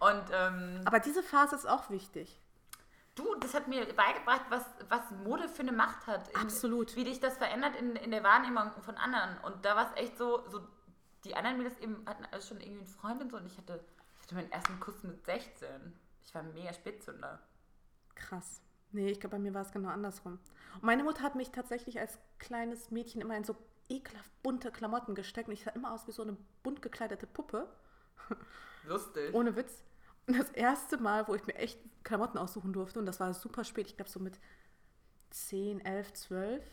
[0.00, 2.40] Und ähm, Aber diese Phase ist auch wichtig.
[3.14, 6.28] du, das hat mir beigebracht, was, was Mode für eine Macht hat.
[6.30, 6.96] In, Absolut.
[6.96, 9.36] Wie dich das verändert in, in der Wahrnehmung von anderen.
[9.42, 10.60] Und da war es echt so, so,
[11.24, 13.84] die anderen Mädels eben hatten alles schon irgendwie eine Freundin so und ich hatte,
[14.18, 15.68] ich hatte meinen ersten Kuss mit 16.
[16.24, 17.40] Ich war mega Spätzünder.
[18.14, 18.62] Krass.
[18.92, 20.38] Nee, ich glaube, bei mir war es genau andersrum.
[20.74, 23.56] Und meine Mutter hat mich tatsächlich als kleines Mädchen immer in so
[23.88, 25.48] ekelhaft bunte Klamotten gesteckt.
[25.48, 27.68] Und ich sah immer aus wie so eine bunt gekleidete Puppe.
[28.86, 29.34] Lustig.
[29.34, 29.84] Ohne Witz.
[30.26, 33.64] Und das erste Mal, wo ich mir echt Klamotten aussuchen durfte, und das war super
[33.64, 34.38] spät, ich glaube so mit
[35.30, 36.64] 10, 11, 12,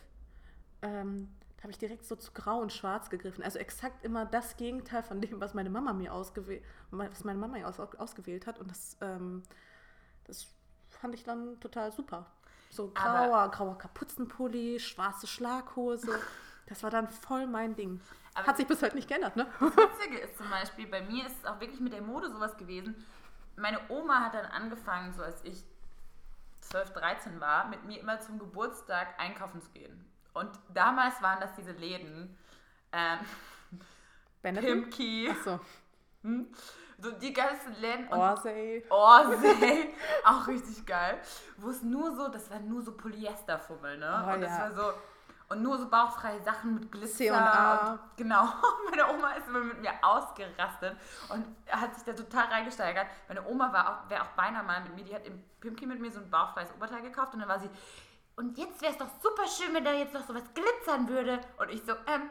[0.82, 3.44] ähm, da habe ich direkt so zu grau und schwarz gegriffen.
[3.44, 7.58] Also exakt immer das Gegenteil von dem, was meine Mama mir ausgewählt, was meine Mama
[7.66, 8.60] aus, ausgewählt hat.
[8.60, 9.44] Und das, ähm,
[10.26, 10.48] das
[10.90, 12.28] fand ich dann total super.
[12.70, 16.08] So Aber- grauer, grauer Kapuzenpulli, schwarze Schlaghose.
[16.70, 18.02] Das war dann voll mein Ding.
[18.36, 19.48] Hat sich bis heute nicht geändert, ne?
[19.62, 22.58] Das Witzige ist zum Beispiel, bei mir ist es auch wirklich mit der Mode sowas
[22.58, 22.94] gewesen.
[23.56, 25.64] Meine Oma hat dann angefangen, so als ich
[26.60, 30.04] 12, 13 war, mit mir immer zum Geburtstag einkaufen zu gehen.
[30.38, 32.38] Und damals waren das diese Läden,
[32.92, 33.20] ähm,
[34.42, 34.84] Benetton?
[34.84, 35.60] Pimki, Achso,
[36.22, 36.48] hm,
[37.00, 38.84] so die ganzen Läden Orsay.
[38.90, 39.94] Orsay,
[40.26, 41.20] auch richtig geil,
[41.58, 44.26] wo es nur so, das war nur so Polyesterfummel, ne?
[44.28, 44.60] Oh, und das ja.
[44.60, 44.94] war so,
[45.50, 47.92] Und nur so bauchfreie Sachen mit Glitzer.
[47.92, 48.48] Und, genau.
[48.90, 50.98] Meine Oma ist immer mit mir ausgerastet
[51.30, 53.08] und hat sich da total reingesteigert.
[53.28, 56.02] Meine Oma war auch, wäre auch beinahe mal mit mir, die hat im Pimki mit
[56.02, 57.70] mir so ein bauchfreies Oberteil gekauft und dann war sie,
[58.38, 61.40] und jetzt wäre es doch super schön, wenn da jetzt noch sowas glitzern würde.
[61.58, 62.30] Und ich so, ähm,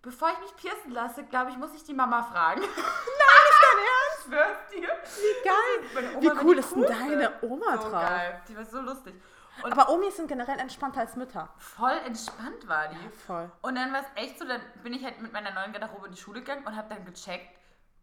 [0.00, 2.60] bevor ich mich piercen lasse, glaube ich, muss ich die Mama fragen.
[2.62, 4.24] Nein, nicht dein Ernst?
[4.24, 4.88] Schwör's dir.
[5.22, 6.14] Wie geil.
[6.16, 8.02] Oma Wie cool ist denn deine Oma so drauf?
[8.02, 8.40] geil.
[8.48, 9.14] Die war so lustig.
[9.62, 11.48] Und Aber Omis sind generell entspannter als Mütter.
[11.58, 13.08] voll entspannt war die.
[13.26, 13.50] Voll.
[13.62, 16.12] Und dann war es echt so, dann bin ich halt mit meiner neuen Garderobe in
[16.12, 17.58] die Schule gegangen und habe dann gecheckt,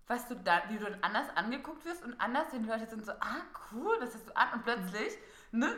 [0.08, 3.06] was du da, wie du dann anders angeguckt wirst und anders, wenn die Leute sind
[3.06, 3.41] so, ah
[3.72, 4.50] cool, was hast du an?
[4.54, 5.18] Und plötzlich
[5.52, 5.74] ne,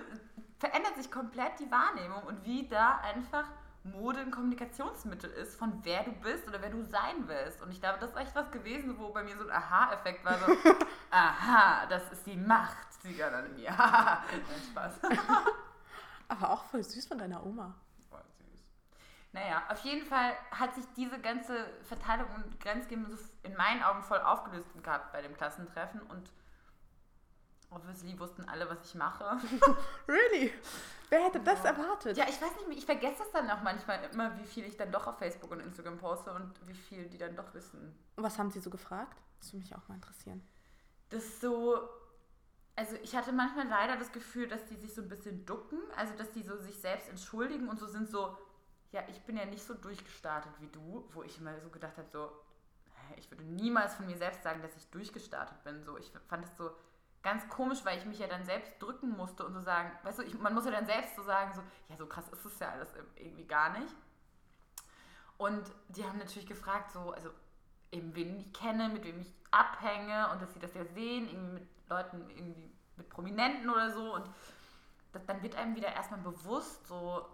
[0.60, 3.46] verändert sich komplett die Wahrnehmung und wie da einfach
[3.84, 7.62] Mode ein Kommunikationsmittel ist, von wer du bist oder wer du sein willst.
[7.62, 10.38] Und ich glaube, das ist echt was gewesen, wo bei mir so ein Aha-Effekt war,
[10.38, 10.46] so,
[11.12, 13.72] aha, das ist die Macht, die mir.
[13.78, 14.22] Nein,
[14.72, 15.00] Spaß.
[16.28, 17.74] Aber auch voll süß von deiner Oma.
[18.10, 18.60] Voll süß.
[19.32, 24.20] Naja, auf jeden Fall hat sich diese ganze Verteilung und Grenzgebung in meinen Augen voll
[24.20, 26.30] aufgelöst gehabt bei dem Klassentreffen und
[27.70, 29.38] obviously wussten alle, was ich mache.
[30.08, 30.54] Really?
[31.10, 32.18] Wer hätte das erwartet?
[32.18, 34.92] Ja, ich weiß nicht, ich vergesse es dann auch manchmal immer, wie viel ich dann
[34.92, 37.98] doch auf Facebook und Instagram poste und wie viel die dann doch wissen.
[38.16, 39.18] Und was haben sie so gefragt?
[39.40, 40.46] Das würde mich auch mal interessieren.
[41.10, 41.80] Das ist so.
[42.76, 46.14] Also ich hatte manchmal leider das Gefühl, dass die sich so ein bisschen ducken, also
[46.16, 48.38] dass die so sich selbst entschuldigen und so sind so,
[48.92, 52.08] ja, ich bin ja nicht so durchgestartet wie du, wo ich immer so gedacht habe,
[52.12, 52.30] so,
[53.16, 55.84] ich würde niemals von mir selbst sagen, dass ich durchgestartet bin.
[55.84, 56.70] So, ich fand es so
[57.28, 60.24] ganz komisch, weil ich mich ja dann selbst drücken musste und so sagen, weißt du,
[60.24, 62.70] ich, man muss ja dann selbst so sagen, so, ja, so krass ist es ja
[62.70, 62.88] alles
[63.18, 63.94] irgendwie gar nicht.
[65.38, 67.30] Und die haben natürlich gefragt, so, also
[67.92, 71.54] eben wen ich kenne, mit wem ich abhänge und dass sie das ja sehen, irgendwie
[71.56, 74.16] mit Leuten, irgendwie mit Prominenten oder so.
[74.16, 74.30] Und
[75.12, 77.26] das, dann wird einem wieder erstmal bewusst, so,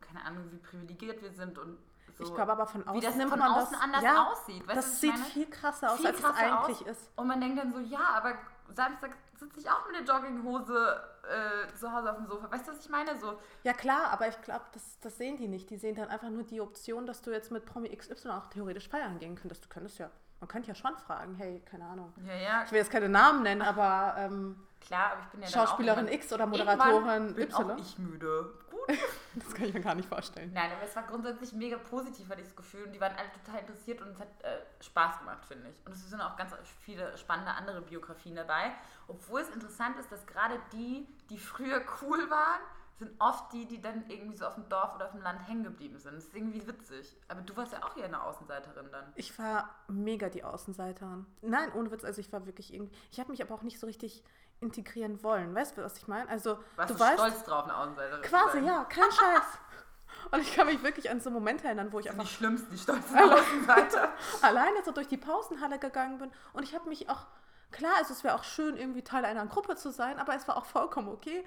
[0.00, 1.78] keine Ahnung, wie privilegiert wir sind und
[2.16, 2.24] so.
[2.24, 4.66] ich glaube aber von außen wie das von man außen das, anders ja, aussieht.
[4.66, 5.24] Weißt das sieht meine?
[5.24, 6.86] viel krasser aus, Viel als es krasser eigentlich aus.
[6.86, 7.10] ist.
[7.16, 8.34] Und man denkt dann so, ja, aber
[8.74, 12.50] Samstag sitze ich auch mit der Jogginghose äh, zu Hause auf dem Sofa.
[12.50, 13.18] Weißt du, was ich meine?
[13.18, 15.70] So, Ja klar, aber ich glaube, das, das sehen die nicht.
[15.70, 18.88] Die sehen dann einfach nur die Option, dass du jetzt mit Promi XY auch theoretisch
[18.88, 19.64] feiern gehen könntest.
[19.64, 20.10] Du könntest ja,
[20.42, 22.12] man könnte ja schon fragen, hey, keine Ahnung.
[22.26, 25.46] ja, ja, Ich will jetzt keine Namen nennen, aber ähm, klar, aber ich bin ja
[25.46, 27.70] Schauspielerin X oder Moderatorin bin Y.
[27.70, 28.52] auch ich müde.
[28.70, 28.80] Gut.
[29.34, 30.50] Das kann ich mir gar nicht vorstellen.
[30.52, 32.84] Nein, aber es war grundsätzlich mega positiv, hatte ich das Gefühl.
[32.84, 35.86] Und die waren alle total interessiert und es hat äh, Spaß gemacht, finde ich.
[35.86, 38.72] Und es sind auch ganz viele spannende andere Biografien dabei.
[39.06, 42.60] Obwohl es interessant ist, dass gerade die, die früher cool waren,
[42.98, 45.64] sind oft die, die dann irgendwie so auf dem Dorf oder auf dem Land hängen
[45.64, 46.14] geblieben sind.
[46.14, 47.16] Das ist irgendwie witzig.
[47.28, 49.12] Aber du warst ja auch hier eine Außenseiterin dann.
[49.16, 51.26] Ich war mega die Außenseiterin.
[51.40, 52.96] Nein, ohne Witz, also ich war wirklich irgendwie.
[53.10, 54.22] Ich habe mich aber auch nicht so richtig
[54.60, 55.54] integrieren wollen.
[55.54, 56.28] Weißt du, was ich meine?
[56.28, 57.14] Also, Warst du du, weißt.
[57.14, 59.58] stolz drauf, eine Außenseiterin zu Quasi, ja, kein Scheiß.
[60.30, 62.78] Und ich kann mich wirklich an so Momente erinnern, wo ich einfach die schlimmsten, die
[62.78, 64.12] stolzen Außenseiter.
[64.42, 66.30] alleine so durch die Pausenhalle gegangen bin.
[66.52, 67.26] Und ich habe mich auch,
[67.72, 70.56] klar, also es wäre auch schön, irgendwie Teil einer Gruppe zu sein, aber es war
[70.56, 71.44] auch vollkommen okay,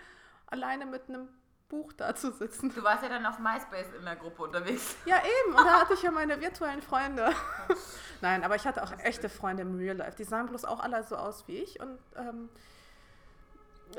[0.47, 1.29] alleine mit einem
[1.67, 2.69] Buch da zu sitzen.
[2.73, 4.95] Du warst ja dann auf MySpace in der Gruppe unterwegs.
[5.05, 5.55] Ja, eben.
[5.55, 7.31] Und da hatte ich ja meine virtuellen Freunde.
[8.21, 10.15] Nein, aber ich hatte auch echte Freunde im Real Life.
[10.17, 12.49] Die sahen bloß auch alle so aus wie ich und ähm,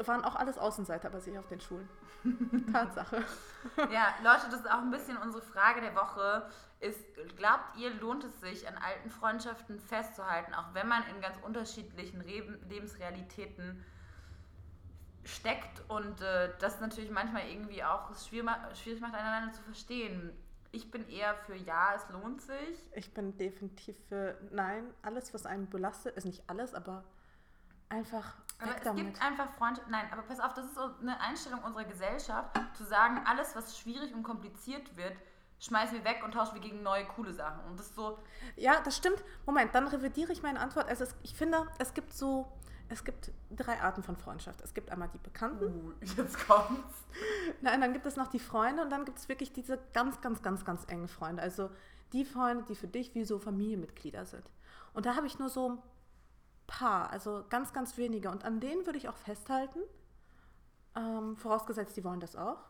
[0.05, 1.89] waren auch alles Außenseiter bei sich auf den Schulen.
[2.73, 3.25] Tatsache.
[3.91, 6.49] Ja, Leute, das ist auch ein bisschen unsere Frage der Woche.
[6.79, 7.01] Ist,
[7.37, 12.21] glaubt ihr, lohnt es sich, an alten Freundschaften festzuhalten, auch wenn man in ganz unterschiedlichen
[12.21, 13.83] Re Lebensrealitäten
[15.27, 20.33] steckt und äh, das natürlich manchmal irgendwie auch schwierig ma- schwierig macht, einander zu verstehen?
[20.73, 22.79] Ich bin eher für ja, es lohnt sich.
[22.95, 24.93] Ich bin definitiv für nein.
[25.03, 27.05] Alles, was einen belastet, ist nicht alles, aber
[27.89, 29.05] einfach Aber weg es damit.
[29.07, 29.89] gibt einfach Freundschaft.
[29.89, 33.79] Nein, aber pass auf, das ist so eine Einstellung unserer Gesellschaft, zu sagen, alles, was
[33.79, 35.17] schwierig und kompliziert wird,
[35.61, 37.65] schmeißen wir weg und tauschen wir gegen neue, coole Sachen.
[37.65, 38.19] Und das ist so,
[38.57, 39.23] Ja, das stimmt.
[39.47, 40.89] Moment, dann revidiere ich meine Antwort.
[40.89, 42.51] Also es, ich finde, es gibt so,
[42.89, 44.61] es gibt drei Arten von Freundschaft.
[44.63, 47.05] Es gibt einmal die Bekannten, uh, jetzt kommt's.
[47.61, 50.43] nein, dann gibt es noch die Freunde und dann gibt es wirklich diese ganz, ganz,
[50.43, 51.43] ganz, ganz engen Freunde.
[51.43, 51.71] Also
[52.13, 54.45] die Freunde, die für dich wie so Familienmitglieder sind.
[54.95, 55.79] Und da habe ich nur so ein
[56.67, 58.31] paar, also ganz, ganz wenige.
[58.31, 59.81] Und an denen würde ich auch festhalten,
[60.95, 62.65] ähm, vorausgesetzt, die wollen das auch.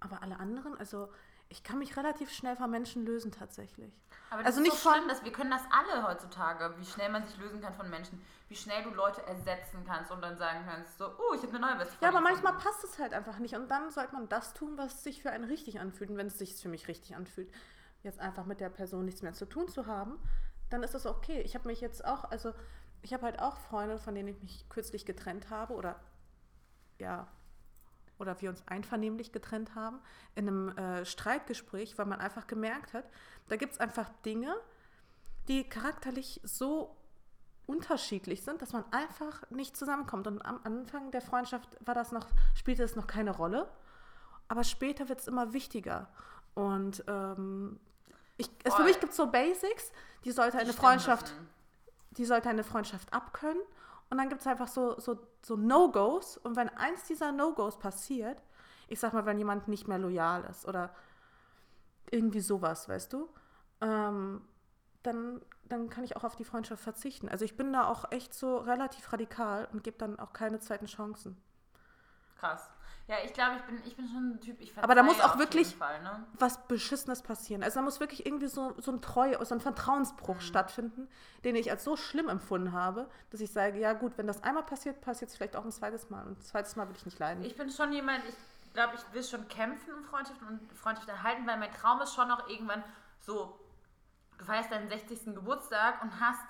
[0.00, 1.08] Aber alle anderen, also
[1.48, 3.92] ich kann mich relativ schnell von Menschen lösen tatsächlich.
[4.30, 7.10] Aber das Also ist nicht so schlimm, dass wir können das alle heutzutage, wie schnell
[7.10, 10.64] man sich lösen kann von Menschen, wie schnell du Leute ersetzen kannst und dann sagen
[10.66, 13.38] kannst, so, oh, ich habe eine neue beste Ja, aber manchmal passt es halt einfach
[13.38, 13.54] nicht.
[13.54, 16.10] Und dann sollte man das tun, was sich für einen richtig anfühlt.
[16.10, 17.52] Und wenn es sich für mich richtig anfühlt,
[18.02, 20.18] jetzt einfach mit der Person nichts mehr zu tun zu haben,
[20.70, 21.40] dann ist das okay.
[21.42, 22.52] Ich habe mich jetzt auch, also
[23.02, 26.00] ich habe halt auch Freunde, von denen ich mich kürzlich getrennt habe oder
[26.98, 27.28] ja,
[28.18, 30.00] oder wir uns einvernehmlich getrennt haben,
[30.34, 33.04] in einem äh, Streitgespräch, weil man einfach gemerkt hat,
[33.48, 34.54] da gibt es einfach Dinge,
[35.48, 36.96] die charakterlich so
[37.66, 40.26] unterschiedlich sind, dass man einfach nicht zusammenkommt.
[40.26, 43.68] Und am Anfang der Freundschaft war das noch, spielte es noch keine Rolle,
[44.48, 46.08] aber später wird es immer wichtiger.
[46.54, 47.78] Und ähm,
[48.36, 49.90] ich, es, für mich gibt es so Basics,
[50.24, 51.32] die sollte eine Freundschaft,
[52.12, 53.62] die sollte eine Freundschaft abkönnen.
[54.10, 56.36] Und dann gibt es einfach so, so, so No-Gos.
[56.36, 58.42] Und wenn eins dieser No-Gos passiert,
[58.88, 60.94] ich sag mal, wenn jemand nicht mehr loyal ist oder
[62.10, 63.28] irgendwie sowas, weißt du,
[63.80, 64.42] ähm,
[65.02, 67.28] dann, dann kann ich auch auf die Freundschaft verzichten.
[67.28, 70.86] Also ich bin da auch echt so relativ radikal und gebe dann auch keine zweiten
[70.86, 71.36] Chancen.
[72.38, 72.68] Krass.
[73.08, 75.38] Ja, ich glaube, ich bin, ich bin schon ein Typ, ich Aber da muss auch
[75.38, 76.26] wirklich- Fall, ne?
[76.40, 77.62] was Beschissenes passieren.
[77.62, 81.08] Also da muss wirklich irgendwie so, so ein Treue, so ein Vertrauensbruch stattfinden,
[81.44, 84.64] den ich als so schlimm empfunden habe, dass ich sage, ja gut, wenn das einmal
[84.64, 86.26] passiert, passiert es vielleicht auch ein zweites Mal.
[86.26, 87.44] Und ein zweites Mal will ich nicht leiden.
[87.44, 88.34] Ich bin schon jemand, ich
[88.72, 92.26] glaube, ich will schon kämpfen um Freundschaften und Freundschaft erhalten, weil mein Traum ist schon
[92.26, 92.82] noch irgendwann
[93.20, 93.56] so,
[94.36, 95.26] du feierst deinen 60.
[95.32, 96.40] Geburtstag und hast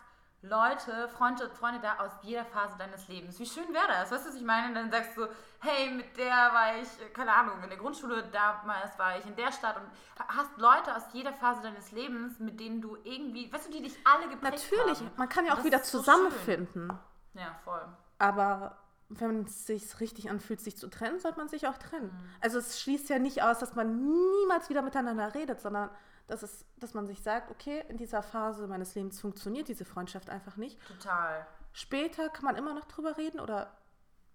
[0.42, 3.38] Leute, Freunde, Freunde da aus jeder Phase deines Lebens.
[3.40, 4.10] Wie schön wäre das?
[4.12, 4.68] Weißt du, was ich meine?
[4.68, 5.26] Und dann sagst du,
[5.60, 9.34] hey, mit der war ich, äh, keine Ahnung, in der Grundschule damals war ich in
[9.34, 9.86] der Stadt und
[10.20, 13.82] ha- hast Leute aus jeder Phase deines Lebens, mit denen du irgendwie, weißt du, die
[13.82, 15.10] dich alle geprägt Natürlich, haben.
[15.16, 16.88] man kann ja auch wieder so zusammenfinden.
[17.32, 17.42] schön.
[17.42, 17.84] Ja, voll.
[18.18, 18.76] Aber
[19.08, 22.06] wenn es sich richtig anfühlt, sich zu trennen, sollte man sich auch trennen.
[22.12, 22.30] Mhm.
[22.40, 25.90] Also es schließt ja nicht aus, dass man niemals wieder miteinander redet, sondern
[26.26, 30.30] dass, es, dass man sich sagt, okay, in dieser Phase meines Lebens funktioniert diese Freundschaft
[30.30, 30.78] einfach nicht.
[30.86, 31.46] Total.
[31.72, 33.76] Später kann man immer noch drüber reden oder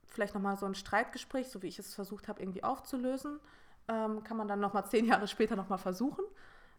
[0.08, 3.40] vielleicht nochmal so ein Streitgespräch, so wie ich es versucht habe, irgendwie aufzulösen,
[3.88, 6.24] ähm, kann man dann nochmal zehn Jahre später nochmal versuchen.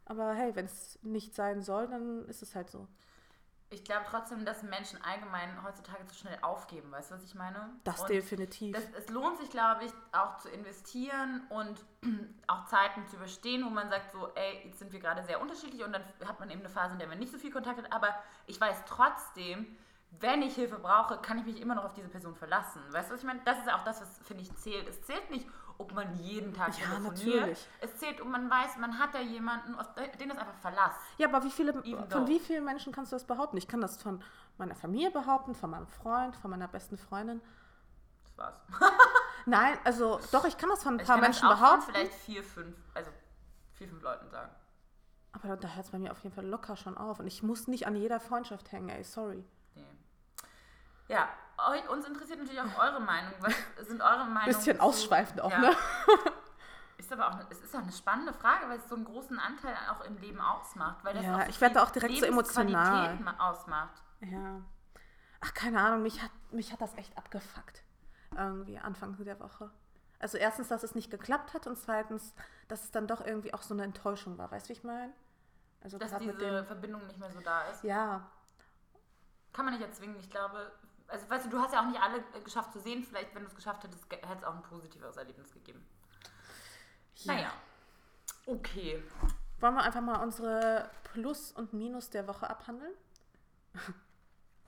[0.05, 2.87] Aber hey, wenn es nicht sein soll, dann ist es halt so.
[3.73, 6.93] Ich glaube trotzdem, dass Menschen allgemein heutzutage zu schnell aufgeben.
[6.93, 7.71] Weißt du, was ich meine?
[7.85, 8.77] Das Und definitiv.
[8.77, 11.83] Das, es lohnt sich, glaube ich, auch zu investieren und
[12.47, 15.83] auch Zeiten zu überstehen, wo man sagt, so, ey, jetzt sind wir gerade sehr unterschiedlich
[15.83, 17.91] und dann hat man eben eine Phase, in der man nicht so viel Kontakt hat,
[17.93, 18.15] aber
[18.47, 19.75] ich weiß trotzdem,
[20.21, 22.83] wenn ich Hilfe brauche, kann ich mich immer noch auf diese Person verlassen.
[22.91, 23.41] Weißt du, was ich meine?
[23.47, 24.87] Das ist ja auch das, was, finde ich, zählt.
[24.87, 27.27] Es zählt nicht, ob man jeden Tag Ja, telefoniert.
[27.27, 27.69] natürlich.
[27.81, 30.95] Es zählt, ob man weiß, man hat da jemanden, auf den das einfach Verlass.
[31.19, 32.29] Ja, aber wie viele, Even von though.
[32.29, 33.57] wie vielen Menschen kannst du das behaupten?
[33.57, 34.23] Ich kann das von
[34.59, 37.41] meiner Familie behaupten, von meinem Freund, von meiner besten Freundin.
[38.25, 38.55] Das war's.
[39.47, 41.67] Nein, also doch, ich kann das von ein Ich paar kann Menschen das auch von
[41.79, 41.93] behaupten.
[41.93, 43.11] vielleicht vier, fünf, also
[43.73, 44.51] vier, fünf Leuten sagen.
[45.33, 47.19] Aber da hört es bei mir auf jeden Fall locker schon auf.
[47.19, 49.45] Und ich muss nicht an jeder Freundschaft hängen, ey, sorry.
[49.75, 49.85] Nee.
[51.09, 51.29] Ja,
[51.71, 53.33] eu, uns interessiert natürlich auch eure Meinung.
[53.41, 53.55] Was
[53.87, 54.47] sind eure Meinungen?
[54.55, 55.59] Bisschen zu- ausschweifend auch, ja.
[55.61, 55.71] ne?
[56.99, 59.39] Ist aber auch, eine- es ist auch eine spannende Frage, weil es so einen großen
[59.39, 61.03] Anteil auch im Leben ausmacht.
[61.05, 63.19] Weil das Ja, auch ich werde auch direkt so emotional.
[63.39, 64.01] Ausmacht.
[64.21, 64.61] Ja.
[65.41, 67.83] Ach, keine Ahnung, mich hat, mich hat das echt abgefuckt.
[68.37, 69.71] Irgendwie Anfang der Woche.
[70.21, 72.35] Also erstens, dass es nicht geklappt hat und zweitens,
[72.69, 74.53] dass es dann doch irgendwie auch so eine Enttäuschung war.
[74.53, 75.13] Weißt du, wie ich meine?
[75.83, 76.65] Also Dass diese.
[76.65, 77.83] Verbindung nicht mehr so da ist.
[77.83, 78.31] Ja,
[79.53, 80.17] Kann man nicht erzwingen.
[80.21, 80.71] Ich glaube,
[81.13, 83.05] also weißt du, du hast ja auch nicht alle äh, geschafft zu sehen.
[83.05, 85.87] Vielleicht, wenn du es geschafft hättest, hätte es auch ein positiveres Erlebnis gegeben.
[87.17, 87.35] Ja.
[87.35, 87.53] Naja.
[88.47, 89.03] Okay.
[89.61, 92.95] Wollen wir einfach mal unsere Plus und Minus der Woche abhandeln?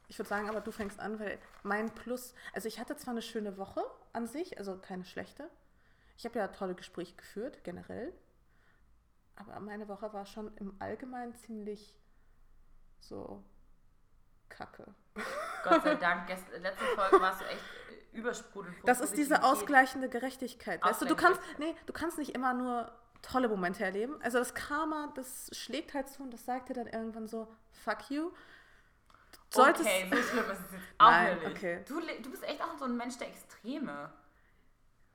[0.07, 3.23] Ich würde sagen, aber du fängst an, weil mein Plus, also ich hatte zwar eine
[3.23, 5.49] schöne Woche an sich, also keine schlechte.
[6.19, 8.13] Ich habe ja tolle Gespräche geführt, generell.
[9.35, 11.97] Aber meine Woche war schon im Allgemeinen ziemlich
[13.01, 13.43] so
[14.57, 14.87] kacke.
[15.63, 16.27] Gott sei Dank.
[16.27, 17.63] Gest letzte Folge warst du echt
[18.13, 18.77] äh, übersprudelnd.
[18.79, 20.83] vor Das ist diese ausgleichende Gerechtigkeit.
[20.83, 24.21] Weißt du, du kannst, nee, du kannst nicht immer nur tolle Momente erleben.
[24.23, 27.53] Also das Karma, das schlägt halt zu und das sagt dir dann irgendwann so,
[27.85, 28.31] fuck you.
[29.51, 31.47] Du solltest, okay, so schlimm ist es jetzt auch Nein, nicht.
[31.49, 31.85] okay.
[31.87, 34.13] Du, du bist echt auch so ein Mensch der Extreme.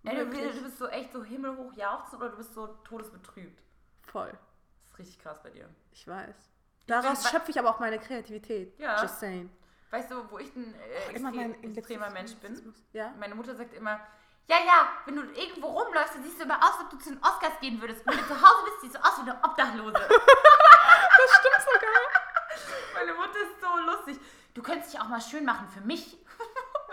[0.06, 0.26] Ey, du
[0.64, 3.62] bist so echt so himmelhoch jauchzend oder du bist so todesbetrübt.
[4.02, 5.70] voll, Das ist richtig krass bei dir.
[5.92, 6.50] ich weiß.
[6.90, 8.78] Daraus wa- schöpfe ich aber auch meine Kreativität.
[8.80, 9.02] Ja.
[9.02, 9.50] Just saying.
[9.92, 12.74] Weißt du, wo ich ein äh, Immer mein extrem, extremer Mensch bin?
[12.94, 13.14] Ja?
[13.20, 14.00] Meine Mutter sagt immer,
[14.48, 17.10] ja, ja, wenn du irgendwo rumläufst, dann siehst du immer aus, als ob du zu
[17.12, 18.06] den Oscars gehen würdest.
[18.06, 19.94] Wenn du zu Hause bist, siehst du aus wie eine Obdachlose.
[21.20, 22.94] Das stimmt sogar.
[22.96, 24.20] Meine Mutter ist so lustig.
[24.54, 26.18] Du könntest dich auch mal schön machen für mich.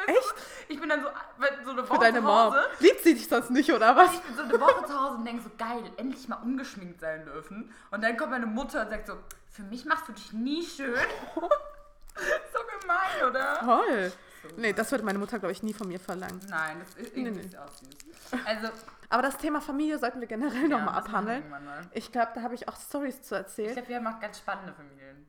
[0.06, 0.34] Echt?
[0.68, 2.32] Ich bin dann so, wenn- so eine Für Woche deine zu Mom.
[2.52, 2.58] Hause.
[2.80, 4.12] Liebt sie dich sonst nicht, oder was?
[4.14, 7.24] Ich bin so eine Woche zu Hause und denke so, geil, endlich mal ungeschminkt sein
[7.24, 7.72] dürfen.
[7.92, 9.16] Und dann kommt meine Mutter und sagt so,
[9.48, 10.96] für mich machst du dich nie schön.
[11.36, 13.58] so gemein, oder?
[13.60, 14.12] Toll.
[14.56, 16.40] Nee, das würde meine Mutter, glaube ich, nie von mir verlangen.
[16.48, 17.58] Nein, das ist irgendwie Nee, nee.
[17.58, 18.40] auch süß.
[18.44, 18.68] Also,
[19.08, 21.48] Aber das Thema Familie sollten wir generell ja, nochmal abhandeln.
[21.48, 21.60] mal.
[21.92, 23.72] Ich glaube, da habe ich auch Stories zu Ich erzählen.
[23.74, 25.26] glaube, wir haben auch ganz spannende Familien.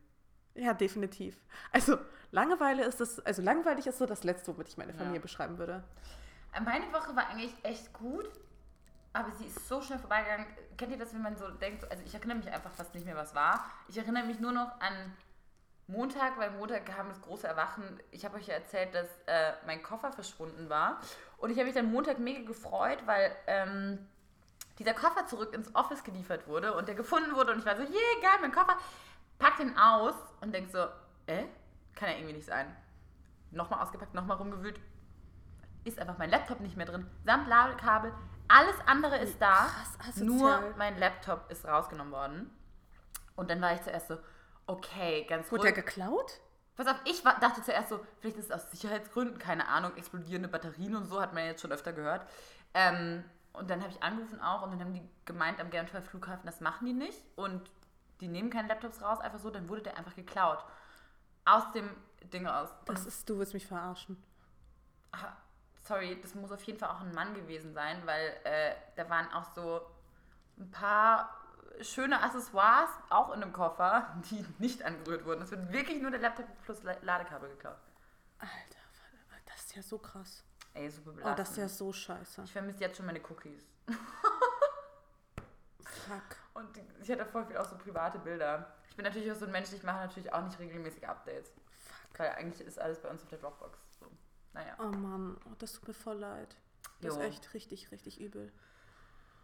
[0.57, 1.37] Ja, definitiv.
[1.71, 1.97] Also
[2.31, 5.21] Langeweile ist das, also langweilig ist so das Letzte, womit ich meine Familie Ja.
[5.21, 5.83] beschreiben würde.
[6.65, 8.27] Meine Woche war eigentlich echt gut,
[9.13, 10.45] aber sie ist so schnell vorbeigegangen.
[10.77, 13.05] Kennt ihr das, wenn man so denkt, so- also ich erinnere mich einfach fast nicht
[13.05, 13.63] mehr, was war.
[13.87, 15.13] Ich erinnere mich nur noch an
[15.87, 17.99] Montag, weil Montag kam das große Erwachen.
[18.11, 20.99] Ich habe euch ja erzählt, dass äh, mein Koffer verschwunden war.
[21.37, 24.05] Und ich habe mich dann Montag mega gefreut, weil ähm,
[24.79, 27.53] dieser Koffer zurück ins Office geliefert wurde und der gefunden wurde.
[27.53, 28.77] Und ich war so, yeah, geil, mein Koffer.
[29.39, 30.79] Pack den aus und denk so,
[31.27, 31.45] äh,
[31.95, 32.75] kann ja irgendwie nicht sein.
[33.51, 34.79] Nochmal ausgepackt, nochmal rumgewühlt.
[35.83, 37.07] Ist einfach mein Laptop nicht mehr drin.
[37.25, 38.13] Samt Ladekabel.
[38.47, 39.67] Alles andere ist da.
[39.99, 40.17] Krass.
[40.17, 42.51] Nur mein Laptop ist rausgenommen worden.
[43.35, 44.17] Und dann war ich zuerst so,
[44.65, 45.73] okay, ganz Wurde ruhig.
[45.73, 46.39] der geklaut?
[46.75, 50.47] Pass auf, ich war, dachte zuerst so, vielleicht ist es aus Sicherheitsgründen, keine Ahnung, explodierende
[50.47, 52.27] Batterien und so, hat man jetzt schon öfter gehört.
[52.73, 53.23] Ähm,
[53.53, 56.61] und dann habe ich angerufen auch und dann haben die gemeint am Genfer Flughafen, das
[56.61, 57.71] machen die nicht und
[58.21, 60.63] die nehmen keine Laptops raus, einfach so, dann wurde der einfach geklaut.
[61.45, 61.89] Aus dem
[62.33, 62.69] Ding raus.
[62.85, 64.21] Das ist, du willst mich verarschen.
[65.11, 65.33] Ah,
[65.83, 69.31] sorry, das muss auf jeden Fall auch ein Mann gewesen sein, weil äh, da waren
[69.31, 69.81] auch so
[70.57, 71.33] ein paar
[71.81, 75.41] schöne Accessoires auch in dem Koffer, die nicht angerührt wurden.
[75.43, 77.77] Es wird wirklich nur der Laptop plus La- Ladekabel geklaut.
[78.39, 78.79] Alter,
[79.45, 80.43] das ist ja so krass.
[80.73, 81.39] Ey, super Oh, belastend.
[81.39, 82.41] das ist ja so scheiße.
[82.43, 83.63] Ich vermisse jetzt schon meine Cookies.
[85.83, 86.37] Fuck.
[86.57, 88.73] Und ich hatte voll viel auch so private Bilder.
[88.89, 91.53] Ich bin natürlich auch so ein Mensch, ich mache natürlich auch nicht regelmäßig Updates.
[92.17, 93.77] Weil eigentlich ist alles bei uns auf der Dropbox.
[93.99, 94.07] So.
[94.53, 94.73] Naja.
[94.79, 96.55] Oh Mann, oh, das tut mir voll leid.
[97.01, 97.21] Das Jo.
[97.21, 98.51] ist echt richtig, richtig übel.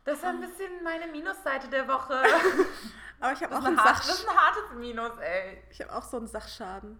[0.06, 2.20] Das war ein bisschen meine Minusseite der Woche.
[3.20, 5.64] Aber ich habe auch, ist, ein einen hart, das Sach ist ein hartes Minus, ey.
[5.70, 7.00] ich hab auch so einen Sachschaden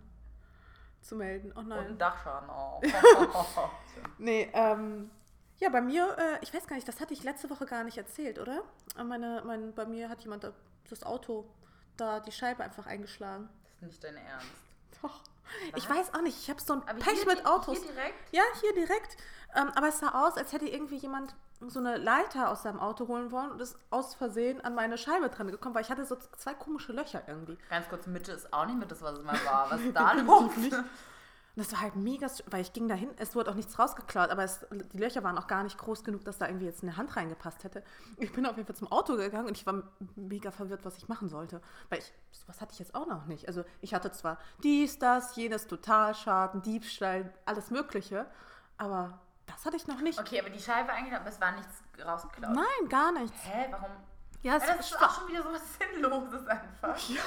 [1.02, 1.52] zu melden.
[1.56, 1.88] Oh Und nein.
[1.88, 2.82] ein Dachschaden auch.
[4.20, 5.10] Nee, ähm,
[5.64, 7.98] ja, bei mir, äh, ich weiß gar nicht, das hatte ich letzte Woche gar nicht
[7.98, 8.64] erzählt, oder?
[8.98, 10.54] Äh, Meine, mein, bei mir hat jemand da-
[10.90, 11.46] das Auto,
[11.98, 13.50] da die Scheibe einfach eingeschlagen.
[13.80, 14.48] das ist nicht dein Ernst.
[15.02, 15.22] Doch.
[15.76, 15.98] Ich Was?
[15.98, 17.78] weiß auch nicht, ich habe so ein Aber Pech hier, mit Autos.
[17.78, 18.34] Hier direkt?
[18.34, 19.18] Ja, hier direkt.
[19.56, 21.36] Ähm, aber es sah aus, als hätte irgendwie jemand
[21.68, 25.30] so eine Leiter aus seinem Auto holen wollen und ist aus Versehen an meine Scheibe
[25.30, 27.58] dran gekommen, weil ich hatte so zwei komische Löcher irgendwie.
[27.70, 29.70] Ganz kurz, Mitte ist auch nicht mit das, was es mal war.
[29.72, 30.76] Was ist da nicht.
[31.56, 34.44] Und das war halt mega, weil ich ging dahin, es wurde auch nichts rausgeklaut, aber
[34.44, 37.16] es, die Löcher waren auch gar nicht groß genug, dass da irgendwie jetzt eine Hand
[37.16, 37.84] reingepasst hätte.
[38.18, 39.84] Ich bin auf jeden Fall zum Auto gegangen und ich war
[40.16, 41.62] mega verwirrt, was ich machen sollte.
[41.90, 42.12] Weil ich,
[42.48, 43.48] was hatte ich jetzt auch noch nicht.
[43.48, 48.26] Also ich hatte zwar dies, das, jenes, Totalschaden, Diebstahl, alles Mögliche,
[48.80, 50.20] aber das hatte ich noch nicht.
[50.20, 52.56] Okay, aber die Scheibe eigentlich, aber es war nichts rausgeklaut.
[52.56, 53.38] Nein, gar nichts.
[53.46, 53.92] Hä, warum?
[54.44, 56.98] Ja, Ja, es das ist auch schon wieder so was Sinnloses einfach.
[57.10, 57.22] Ja,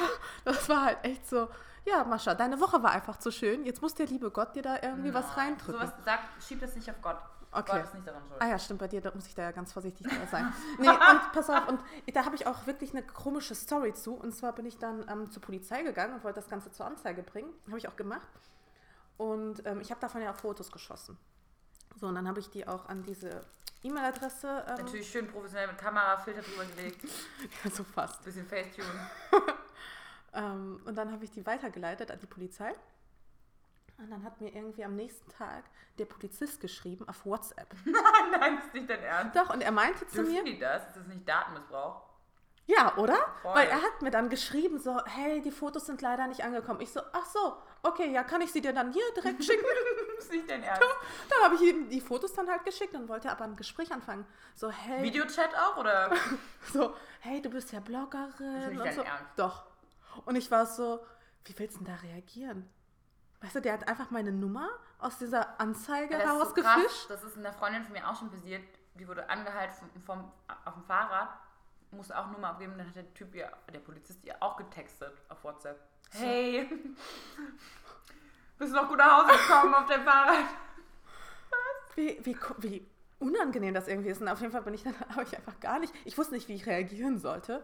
[0.45, 1.49] das war halt echt so.
[1.85, 3.65] Ja, Mascha, deine Woche war einfach zu schön.
[3.65, 5.81] Jetzt muss der liebe Gott dir da irgendwie was reindrücken.
[5.81, 7.17] Sowas sagt, schieb das nicht auf Gott.
[7.53, 7.73] Okay.
[7.73, 8.43] Gott ist nicht daran schuld.
[8.43, 10.53] Ah ja, stimmt, bei dir da muss ich da ja ganz vorsichtig sein.
[10.79, 11.81] Nee, und pass auf, und
[12.13, 14.15] da habe ich auch wirklich eine komische Story zu.
[14.15, 17.23] Und zwar bin ich dann ähm, zur Polizei gegangen und wollte das Ganze zur Anzeige
[17.23, 17.51] bringen.
[17.69, 18.29] Habe ich auch gemacht.
[19.17, 21.17] Und ähm, ich habe davon ja auch Fotos geschossen.
[21.99, 23.41] So, und dann habe ich die auch an diese
[23.83, 27.03] E-Mail-Adresse, ähm, Natürlich schön professionell mit Kamera, Filter drüber gelegt,
[27.73, 28.25] so fast.
[28.25, 29.11] bisschen Facetune.
[30.37, 32.75] Ähm, und dann habe ich die weitergeleitet an die Polizei.
[33.97, 35.65] Und dann hat mir irgendwie am nächsten Tag
[35.99, 37.75] der Polizist geschrieben auf WhatsApp.
[38.39, 39.35] Nein, ist nicht dein Ernst.
[39.35, 40.89] Doch, und er meinte zu Dürfen mir, die das?
[40.89, 42.03] Ist das nicht Datenmissbrauch?
[42.67, 43.17] Ja, oder?
[43.43, 43.55] Voll.
[43.55, 46.81] Weil er hat mir dann geschrieben, so, hey, die Fotos sind leider nicht angekommen.
[46.81, 49.65] Ich so, ach so, okay, ja, kann ich sie dir dann hier direkt schicken?
[50.19, 50.83] ist nicht dein Ernst.
[51.29, 54.27] dann habe ich ihm die Fotos dann halt geschickt und wollte aber ein Gespräch anfangen.
[54.55, 56.11] So, hey, Videochat auch, oder?
[56.73, 58.63] so, hey, du bist ja Das Bloggerin.
[58.63, 59.03] ist nicht dein so.
[59.03, 59.25] Ernst.
[59.37, 59.65] Doch.
[60.25, 61.05] Und ich war so,
[61.45, 62.69] wie willst du denn da reagieren?
[63.43, 67.09] Weißt du, der hat einfach meine Nummer aus dieser Anzeige Das ist so.
[67.09, 68.63] Das ist einer Freundin von mir auch schon passiert.
[68.95, 70.33] Die wurde angehalten vom, vom,
[70.65, 71.29] auf dem Fahrrad,
[71.91, 72.75] musste auch Nummer abgeben.
[72.77, 75.79] Dann hat der Typ ihr, der Polizist ihr auch getextet auf WhatsApp.
[76.11, 76.69] Hey,
[78.59, 80.45] bist du noch gut nach Hause gekommen auf dem Fahrrad?
[81.95, 82.87] Wie, wie, wie
[83.19, 84.21] unangenehm das irgendwie ist.
[84.21, 86.49] Und auf jeden Fall bin ich dann, habe ich einfach gar nicht, ich wusste nicht,
[86.49, 87.63] wie ich reagieren sollte.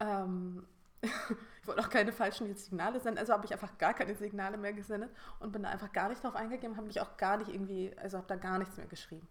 [0.00, 0.66] Ähm,
[1.02, 4.72] ich wollte auch keine falschen Signale senden, also habe ich einfach gar keine Signale mehr
[4.72, 7.94] gesendet und bin da einfach gar nicht drauf eingegangen, habe mich auch gar nicht irgendwie,
[7.98, 9.28] also habe da gar nichts mehr geschrieben.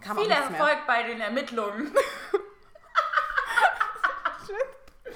[0.00, 0.60] Kam Viel nichts mehr.
[0.60, 1.92] Erfolg bei den Ermittlungen.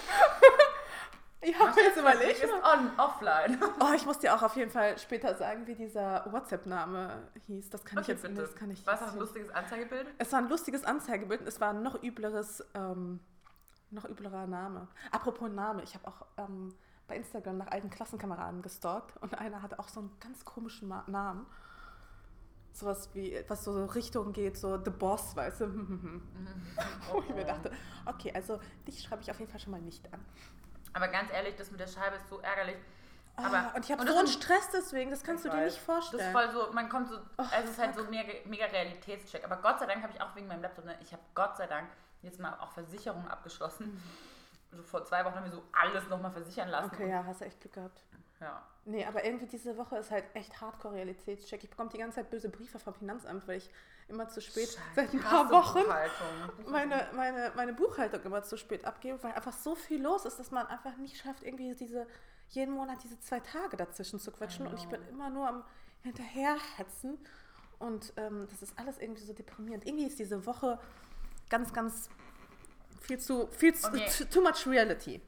[1.43, 2.43] Ich habe jetzt überlegt.
[2.45, 3.59] ist on, offline.
[3.81, 7.71] Oh, ich muss dir auch auf jeden Fall später sagen, wie dieser WhatsApp-Name hieß.
[7.71, 8.43] Das kann ich Okay, jetzt bitte.
[8.43, 10.07] das kann ich War es auch ein lustiges Anzeigebild?
[10.19, 13.21] Es war ein lustiges Anzeigebild und es war ein noch übleres, ähm,
[13.91, 14.89] noch üblerer Name.
[15.13, 16.75] Apropos Name, ich habe auch ähm,
[17.09, 21.47] bei Instagram nach alten Klassenkameraden gestalkt und einer hatte auch so einen ganz komischen Namen.
[22.73, 25.67] Sowas wie, was so Richtung geht, so The Boss, weißt du?
[27.13, 27.71] Wo ich mir dachte,
[28.07, 30.25] okay, also dich schreibe ich auf jeden Fall schon mal nicht an.
[30.93, 32.77] Aber ganz ehrlich, das mit der Scheibe ist so ärgerlich.
[33.37, 35.77] Oh, Aber- und ich habe so das einen Stress deswegen, das kannst du dir nicht
[35.77, 36.21] Das vorstellen.
[36.23, 39.45] ist voll so, man kommt so, Oh, es ist halt so mega, mega Realitätscheck.
[39.45, 41.67] Aber Gott sei Dank habe ich auch wegen meinem Laptop, ne, ich habe Gott sei
[41.67, 41.89] Dank
[42.23, 44.03] jetzt mal auch Versicherungen abgeschlossen.
[44.73, 46.91] So vor zwei Wochen haben wir so alles nochmal versichern lassen.
[46.95, 48.05] okay, ja, hast du echt Glück gehabt.
[48.41, 48.67] Ja.
[48.87, 51.63] Nee, aber irgendwie diese Woche ist halt echt Hardcore-Realitätscheck.
[51.63, 53.71] Ich bekomme die ganze Zeit böse Briefe vom Finanzamt, weil ich
[54.09, 55.85] immer zu spät, Scheiße, seit ein paar Wochen,
[56.67, 60.51] meine, meine, meine Buchhaltung immer zu spät abgebe, weil einfach so viel los ist, dass
[60.51, 62.07] man einfach nicht schafft, irgendwie diese,
[62.49, 64.67] jeden Monat diese zwei Tage dazwischen zu quetschen.
[64.67, 65.65] Und ich bin immer nur am
[66.03, 67.19] hinterherhetzen.
[67.79, 69.87] Und ähm, das ist alles irgendwie so deprimierend.
[69.87, 70.79] Irgendwie ist diese Woche
[71.49, 72.11] ganz, ganz
[73.01, 74.07] viel zu, viel zu, Okay.
[74.19, 75.21] too, too much reality.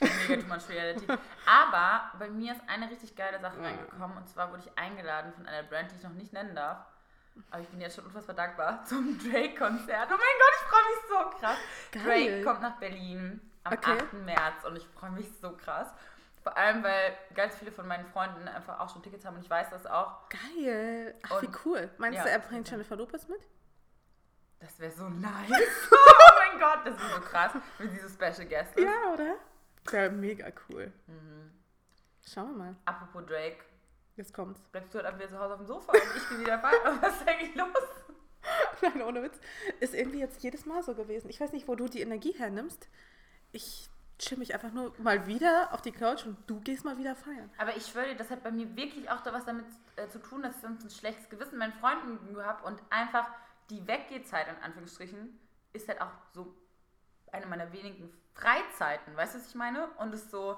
[0.00, 1.06] Mega too much reality.
[1.46, 3.64] Aber bei mir ist eine richtig geile Sache Ja.
[3.68, 4.16] reingekommen.
[4.16, 6.78] Und zwar wurde ich eingeladen von einer Brand, die ich noch nicht nennen darf.
[7.50, 10.08] Aber ich bin jetzt schon unfassbar dankbar zum Drake-Konzert.
[10.08, 11.58] Oh mein Gott, ich freue mich so krass.
[11.92, 12.04] Geil.
[12.04, 13.92] Drake kommt nach Berlin am Okay.
[13.98, 14.12] 8.
[14.14, 15.88] März und ich freue mich so krass.
[16.42, 19.48] Vor allem, weil ganz viele von meinen Freunden einfach auch schon Tickets haben und ich
[19.50, 20.28] weiß das auch.
[20.28, 21.14] Geil.
[21.22, 21.88] Ach, wie Und- cool.
[21.98, 22.78] Meinst ja, du, er bringt total.
[22.80, 23.40] Jennifer Lopez mit?
[24.58, 25.30] Das wäre so nice.
[25.92, 28.84] oh mein Gott, das ist so krass, wenn sie so Special Guest ist.
[28.84, 29.34] Ja, oder?
[29.90, 30.92] Wäre mega cool.
[31.06, 31.50] Mhm.
[32.26, 32.76] Schauen wir mal.
[32.84, 33.64] Apropos Drake,
[34.16, 34.60] Jetzt kommt's.
[34.70, 36.98] bleibst du heute Abend wieder zu Hause auf dem Sofa und ich bin wieder feiern.
[37.00, 37.68] Was ist eigentlich los?
[38.82, 39.38] Nein, ohne Witz.
[39.80, 41.28] Ist irgendwie jetzt jedes Mal so gewesen.
[41.30, 42.88] Ich weiß nicht, wo du die Energie hernimmst.
[43.52, 47.16] Ich chill mich einfach nur mal wieder auf die Couch und du gehst mal wieder
[47.16, 47.50] feiern.
[47.58, 49.66] Aber ich schwöre dir, das hat bei mir wirklich auch da was damit
[49.96, 53.28] äh, zu tun, dass ich sonst ein schlechtes Gewissen meinen Freunden gegenüber habe und einfach
[53.70, 55.38] die Weggehzeit, in Anführungsstrichen,
[55.72, 56.54] ist halt auch so
[57.32, 59.16] eine meiner wenigen Freizeiten.
[59.16, 59.88] Weißt du, was ich meine?
[59.98, 60.56] Und es ist so,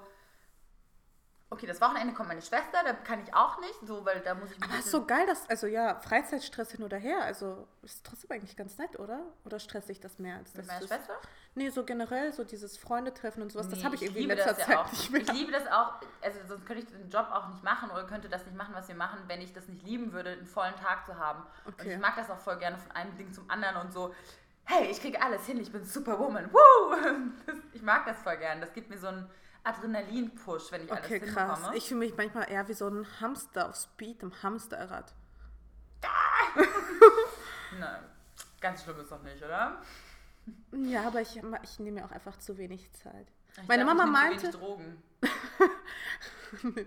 [1.51, 4.51] okay, das Wochenende kommt meine Schwester, da kann ich auch nicht, so, weil da muss
[4.51, 8.33] ich Aber ist so geil, dass, also ja, Freizeitstress hin oder her, also ist trotzdem
[8.33, 9.21] eigentlich ganz nett, oder?
[9.45, 10.67] Oder stresst dich das mehr als mit das?
[10.67, 11.15] meiner das- Schwester.
[11.57, 14.35] Nee, so generell, so dieses Freundetreffen und sowas, das Nee, habe ich irgendwie in liebe
[14.35, 14.91] letzter das ja Zeit auch.
[14.91, 15.21] nicht mehr.
[15.21, 18.29] Ich liebe das auch, also sonst könnte ich den Job auch nicht machen oder könnte
[18.29, 21.07] das nicht machen, was wir machen, wenn ich das nicht lieben würde, einen vollen Tag
[21.07, 21.45] zu haben.
[21.65, 21.95] Und Okay.
[21.95, 24.13] ich mag das auch voll gerne von einem Ding zum anderen und so,
[24.65, 26.95] hey, ich kriege alles hin, ich bin Superwoman, woo!
[27.47, 28.61] Das, ich mag das voll gern.
[28.61, 29.29] Das gibt mir so einen
[29.65, 31.35] Adrenalin-Push, wenn ich alles Okay, krass.
[31.59, 31.77] hinbekomme.
[31.77, 35.13] Ich fühle mich manchmal eher wie so ein Hamster auf Speed im Hamsterrad.
[37.79, 38.05] Nein,
[38.61, 39.81] ganz schlimm ist doch nicht, oder?
[40.73, 43.27] Ja, aber ich, ich nehme mir auch einfach zu wenig Zeit.
[43.63, 44.83] Ich Meine glaub, Mama ich nehm zu meinte-
[45.23, 46.87] wenig Drogen.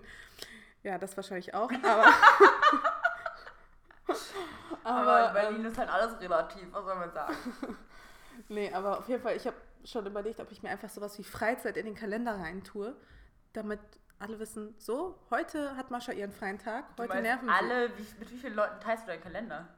[0.84, 2.06] Ja, das wahrscheinlich auch, aber.
[4.88, 7.34] Aber, in aber Berlin ähm, ist halt alles relativ, was soll man sagen?
[8.48, 11.24] nee, aber auf jeden Fall, ich habe schon überlegt, ob ich mir einfach sowas wie
[11.24, 12.94] Freizeit in den Kalender reintue,
[13.52, 13.80] damit
[14.18, 18.36] alle wissen, so, heute hat Mascha ihren freien Tag, heute nerven alle, wie, mit wie
[18.36, 19.68] vielen Leuten teilst du deinen Kalender?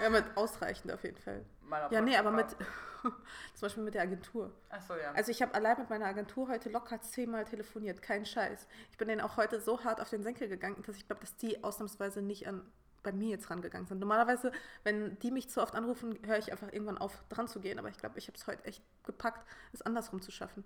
[0.00, 1.44] Ja, mit ausreichend auf jeden Fall.
[1.62, 2.48] Meiner Ja, nee, aber mit,
[3.02, 4.50] zum Beispiel mit der Agentur.
[4.70, 5.12] Achso, ja.
[5.12, 8.66] Also ich habe allein mit meiner Agentur heute locker zehnmal telefoniert, kein Scheiß.
[8.90, 11.36] Ich bin denen auch heute so hart auf den Senkel gegangen, dass ich glaube, dass
[11.36, 12.62] die ausnahmsweise nicht an
[13.02, 13.98] bei mir jetzt rangegangen sind.
[13.98, 14.52] Normalerweise,
[14.84, 17.78] wenn die mich zu oft anrufen, höre ich einfach irgendwann auf, dran zu gehen.
[17.78, 20.64] Aber ich glaube, ich habe es heute echt gepackt, es andersrum zu schaffen.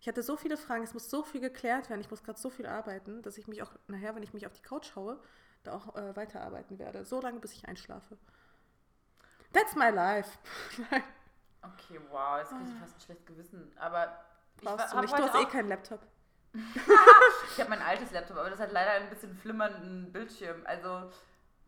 [0.00, 2.50] Ich hatte so viele Fragen, es muss so viel geklärt werden, ich muss gerade so
[2.50, 5.20] viel arbeiten, dass ich mich auch nachher, wenn ich mich auf die Couch haue,
[5.62, 7.04] da auch äh, weiterarbeiten werde.
[7.04, 8.18] So lange, bis ich einschlafe.
[9.52, 10.38] That's my life.
[11.62, 13.72] Okay, wow, jetzt kriege ich fast ein schlechtes Gewissen.
[13.76, 14.18] Aber
[14.56, 15.16] ich brauchst du nicht.
[15.16, 16.00] Du hast eh keinen Laptop.
[16.54, 20.62] ich habe mein altes Laptop, aber das hat leider ein bisschen flimmernden Bildschirm.
[20.64, 21.10] Also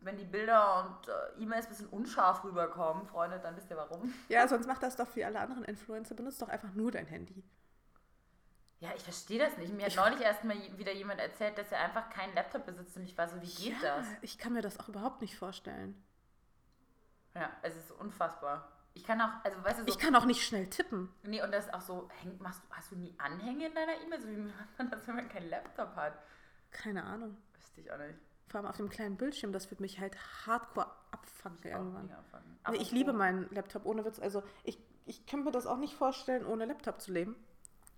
[0.05, 4.13] wenn die Bilder und äh, E-Mails ein bisschen unscharf rüberkommen, Freunde, dann wisst ihr warum.
[4.29, 6.15] Ja, sonst mach das doch wie alle anderen Influencer.
[6.15, 7.43] Benutzt doch einfach nur dein Handy.
[8.81, 9.73] Ja, ich verstehe das nicht.
[9.73, 12.97] Mir hat Ich- neulich erst mal wieder jemand erzählt, dass er einfach keinen Laptop besitzt
[12.97, 14.07] und ich war so, wie geht ja, das?
[14.21, 16.03] ich kann mir das auch überhaupt nicht vorstellen.
[17.35, 18.71] Ja, es ist unfassbar.
[18.97, 21.13] Ich kann auch, also weißt du, so, Ich kann auch nicht schnell tippen.
[21.23, 24.21] nee, und das ist auch so, häng, machst, hast du nie Anhänge in deiner E-Mail?
[24.21, 26.19] So wie macht man das, wenn man keinen Laptop hat?
[26.71, 27.37] Keine Ahnung.
[27.55, 28.19] Wüsste ich auch nicht.
[28.49, 30.17] Vor allem auf dem kleinen Bildschirm, das wird mich halt
[30.47, 32.07] hardcore abfangen irgendwann.
[32.07, 32.59] nie anfangen.
[32.71, 34.21] Nee, ich liebe meinen Laptop, ohne Witz.
[34.21, 37.37] Also ich, ich kann mir das auch nicht vorstellen, ohne Laptop zu leben.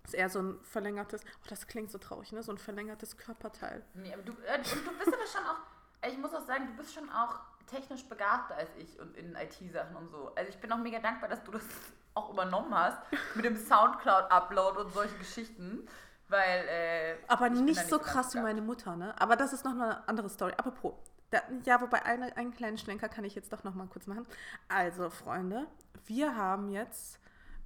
[0.05, 2.42] ist eher so ein verlängertes, oh, das klingt so traurig, ne?
[2.42, 3.84] So ein verlängertes Körperteil.
[3.94, 6.94] Nee, aber du, äh, du bist aber schon auch, ich muss auch sagen, du bist
[6.94, 10.32] schon auch technisch begabter als ich und in IT-Sachen und so.
[10.36, 11.64] Also ich bin auch mega dankbar, dass du das
[12.14, 12.99] auch übernommen hast
[13.34, 15.86] mit dem Soundcloud-Upload und solche Geschichten,
[16.29, 19.18] weil äh, Aber nicht so krass wie meine Mutter, ne?
[19.20, 20.53] Aber das ist noch eine andere Story.
[20.57, 20.95] Apropos.
[21.31, 24.27] Da, ja, wobei eine, einen kleinen Schlenker kann ich jetzt doch noch mal kurz machen.
[24.68, 25.66] Also, Freunde,
[26.05, 27.18] wir haben jetzt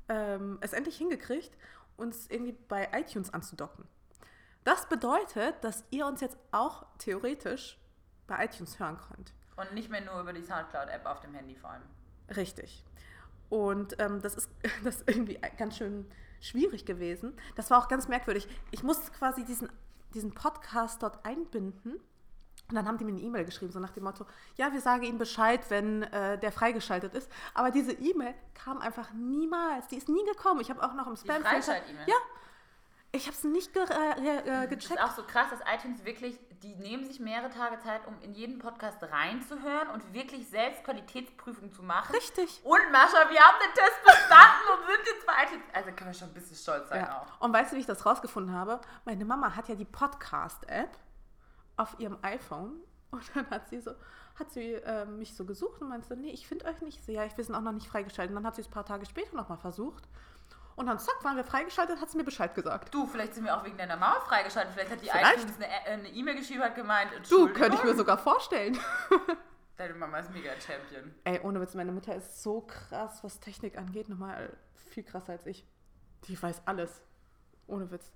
[0.09, 1.57] ähm, es endlich hingekriegt,
[1.97, 3.87] uns irgendwie bei iTunes anzudocken.
[4.65, 7.79] Das bedeutet, dass ihr uns jetzt auch theoretisch
[8.27, 9.33] bei iTunes hören könnt.
[9.57, 11.83] Und nicht mehr nur über die Soundcloud-App auf dem Handy vor allem.
[12.35, 12.85] Richtig.
[13.49, 14.51] Und ähm, das, ist,
[14.85, 16.11] das ist irgendwie ganz schön
[16.41, 17.35] schwierig gewesen.
[17.57, 18.49] Das war auch ganz merkwürdig.
[18.71, 19.69] Ich musste quasi diesen
[20.15, 22.01] diesen Podcast dort einbinden.
[22.69, 24.27] Und dann haben die mir eine E-Mail geschrieben, so nach dem Motto,
[24.57, 27.29] ja, wir sagen Ihnen Bescheid, wenn äh, der freigeschaltet ist.
[27.53, 29.89] Aber diese E-Mail kam einfach niemals.
[29.89, 30.61] Die ist nie gekommen.
[30.61, 32.07] Ich habe auch noch im spam Freischalt-E-Mail?
[32.07, 32.15] Ja.
[33.13, 35.01] Ich habe es nicht ge äh, äh, Das ist gecheckt.
[35.03, 38.61] auch so krass, dass iTunes wirklich, die nehmen sich mehrere Tage Zeit, um in jeden
[38.61, 42.15] Podcast reinzuhören und wirklich selbst Qualitätsprüfung zu machen.
[42.15, 42.61] Richtig.
[42.63, 45.65] Und Mascha, wir haben den Test bestanden und sind jetzt bei iTunes.
[45.75, 47.23] Also können wir schon ein bisschen stolz sein Ja.
[47.23, 47.41] auch.
[47.45, 48.81] Und weißt du, wie ich das rausgefunden habe?
[49.05, 50.97] Meine Mama hat ja die Podcast-App
[51.79, 52.81] auf ihrem iPhone
[53.11, 53.91] und dann hat sie so,
[54.39, 56.99] hat sie äh, mich so gesucht und meinte so, nee, ich finde euch nicht.
[57.01, 58.31] Ich So, ja, wir sind auch noch nicht freigeschaltet.
[58.31, 60.05] Und dann hat sie es ein paar Tage später nochmal versucht.
[60.81, 62.95] Und dann zack, waren wir freigeschaltet, hat sie mir Bescheid gesagt.
[62.95, 64.73] Du, vielleicht sind wir auch wegen deiner Mama freigeschaltet.
[64.73, 65.37] Vielleicht hat die Vielleicht.
[65.37, 68.79] iTunes eine E-Mail geschrieben, hat gemeint, Du, könnte ich mir sogar vorstellen.
[69.77, 71.15] Deine Mama ist mega Champion.
[71.25, 75.45] Ey, ohne Witz, meine Mutter ist so krass, was Technik angeht, nochmal viel krasser als
[75.45, 75.67] ich.
[76.25, 77.03] Die weiß alles.
[77.67, 78.11] Ohne Witz.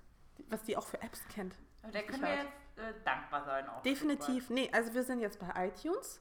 [0.48, 1.54] Was die auch für Apps kennt.
[1.92, 3.82] Der können wir jetzt äh, dankbar sein auch.
[3.82, 4.48] Definitiv.
[4.48, 6.18] Nee, also wir sind jetzt bei iTunes.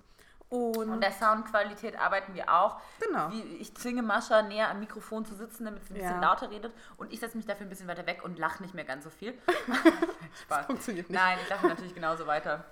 [0.53, 2.79] Und, Und der Soundqualität arbeiten wir auch.
[2.99, 3.31] genau.
[3.31, 6.29] Wie, ich zwinge Mascha näher am Mikrofon zu sitzen, damit sie ein bisschen Ja.
[6.29, 6.71] lauter redet.
[6.97, 9.09] Und ich setze mich dafür ein bisschen weiter weg und lache nicht mehr ganz so
[9.09, 9.33] viel.
[10.43, 10.67] Spaß.
[10.67, 11.19] Funktioniert nicht.
[11.19, 12.65] Nein, ich lache natürlich genauso weiter.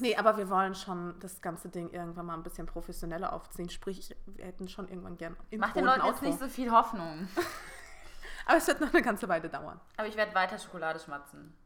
[0.00, 3.70] Nee, aber wir wollen schon das ganze Ding irgendwann mal ein bisschen professioneller aufziehen.
[3.70, 7.26] Sprich, wir hätten schon irgendwann gern Intro Mach den Leuten jetzt nicht so viel Hoffnung.
[8.46, 9.80] Aber es wird noch eine ganze Weile dauern.
[9.96, 11.56] Aber ich werde weiter Schokolade schmatzen.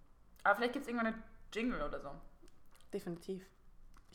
[0.45, 1.23] Aber vielleicht gibt es irgendwann eine
[1.53, 2.11] Jingle oder so.
[2.93, 3.45] Definitiv.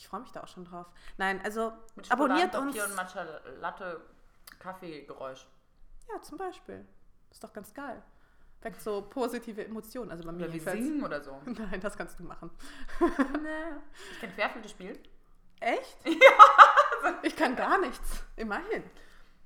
[0.02, 0.88] Ich freue mich da auch schon drauf.
[1.18, 2.76] Nein, also Mit abonniert uns.
[2.76, 3.24] Schokoladenpapier und Matcha
[3.60, 4.02] Latte
[4.58, 5.46] Kaffeegeräusch.
[6.12, 6.88] Ja, zum Beispiel.
[7.30, 8.02] Ist doch ganz geil.
[8.64, 10.10] Weckt so positive Emotionen.
[10.10, 11.40] Also bei mir Oder wir singen oder so.
[11.46, 12.50] Nein, das kannst du machen.
[13.00, 13.78] nee.
[14.14, 14.98] Ich kenne Querflöte spielen.
[15.60, 15.98] Echt?
[16.06, 17.20] Ja.
[17.22, 18.24] Ich kann gar nichts.
[18.36, 18.84] Immerhin.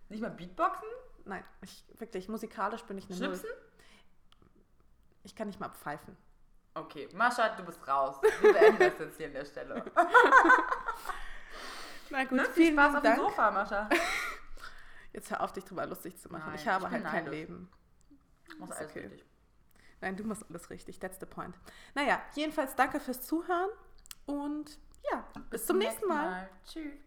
[0.07, 0.87] Nicht mal Beatboxen?
[1.25, 3.27] Nein, ich, wirklich, musikalisch bin ich eine Null.
[3.27, 3.49] Schnipsen?
[5.23, 6.15] Ich kann nicht mal pfeifen.
[6.75, 8.17] Okay, Mascha, du bist raus.
[8.41, 9.83] Wir beenden das jetzt hier an der Stelle.
[12.09, 12.45] Na gut, Ne?
[12.53, 13.17] Viel Spaß auf dem Dank.
[13.17, 13.89] Sofa, Mascha.
[15.13, 16.47] Jetzt hör auf, dich drüber lustig zu machen.
[16.47, 17.31] Nein, ich habe ich halt kein neidisch.
[17.31, 17.71] Leben.
[18.57, 18.99] Muss alles okay.
[18.99, 19.25] richtig.
[20.01, 20.99] Nein, du machst alles richtig.
[20.99, 21.57] That's the point.
[21.93, 23.69] Naja, jedenfalls danke fürs Zuhören
[24.25, 24.77] und
[25.09, 26.49] ja, bis, zum nächsten Mal.
[26.65, 27.04] Tschüss.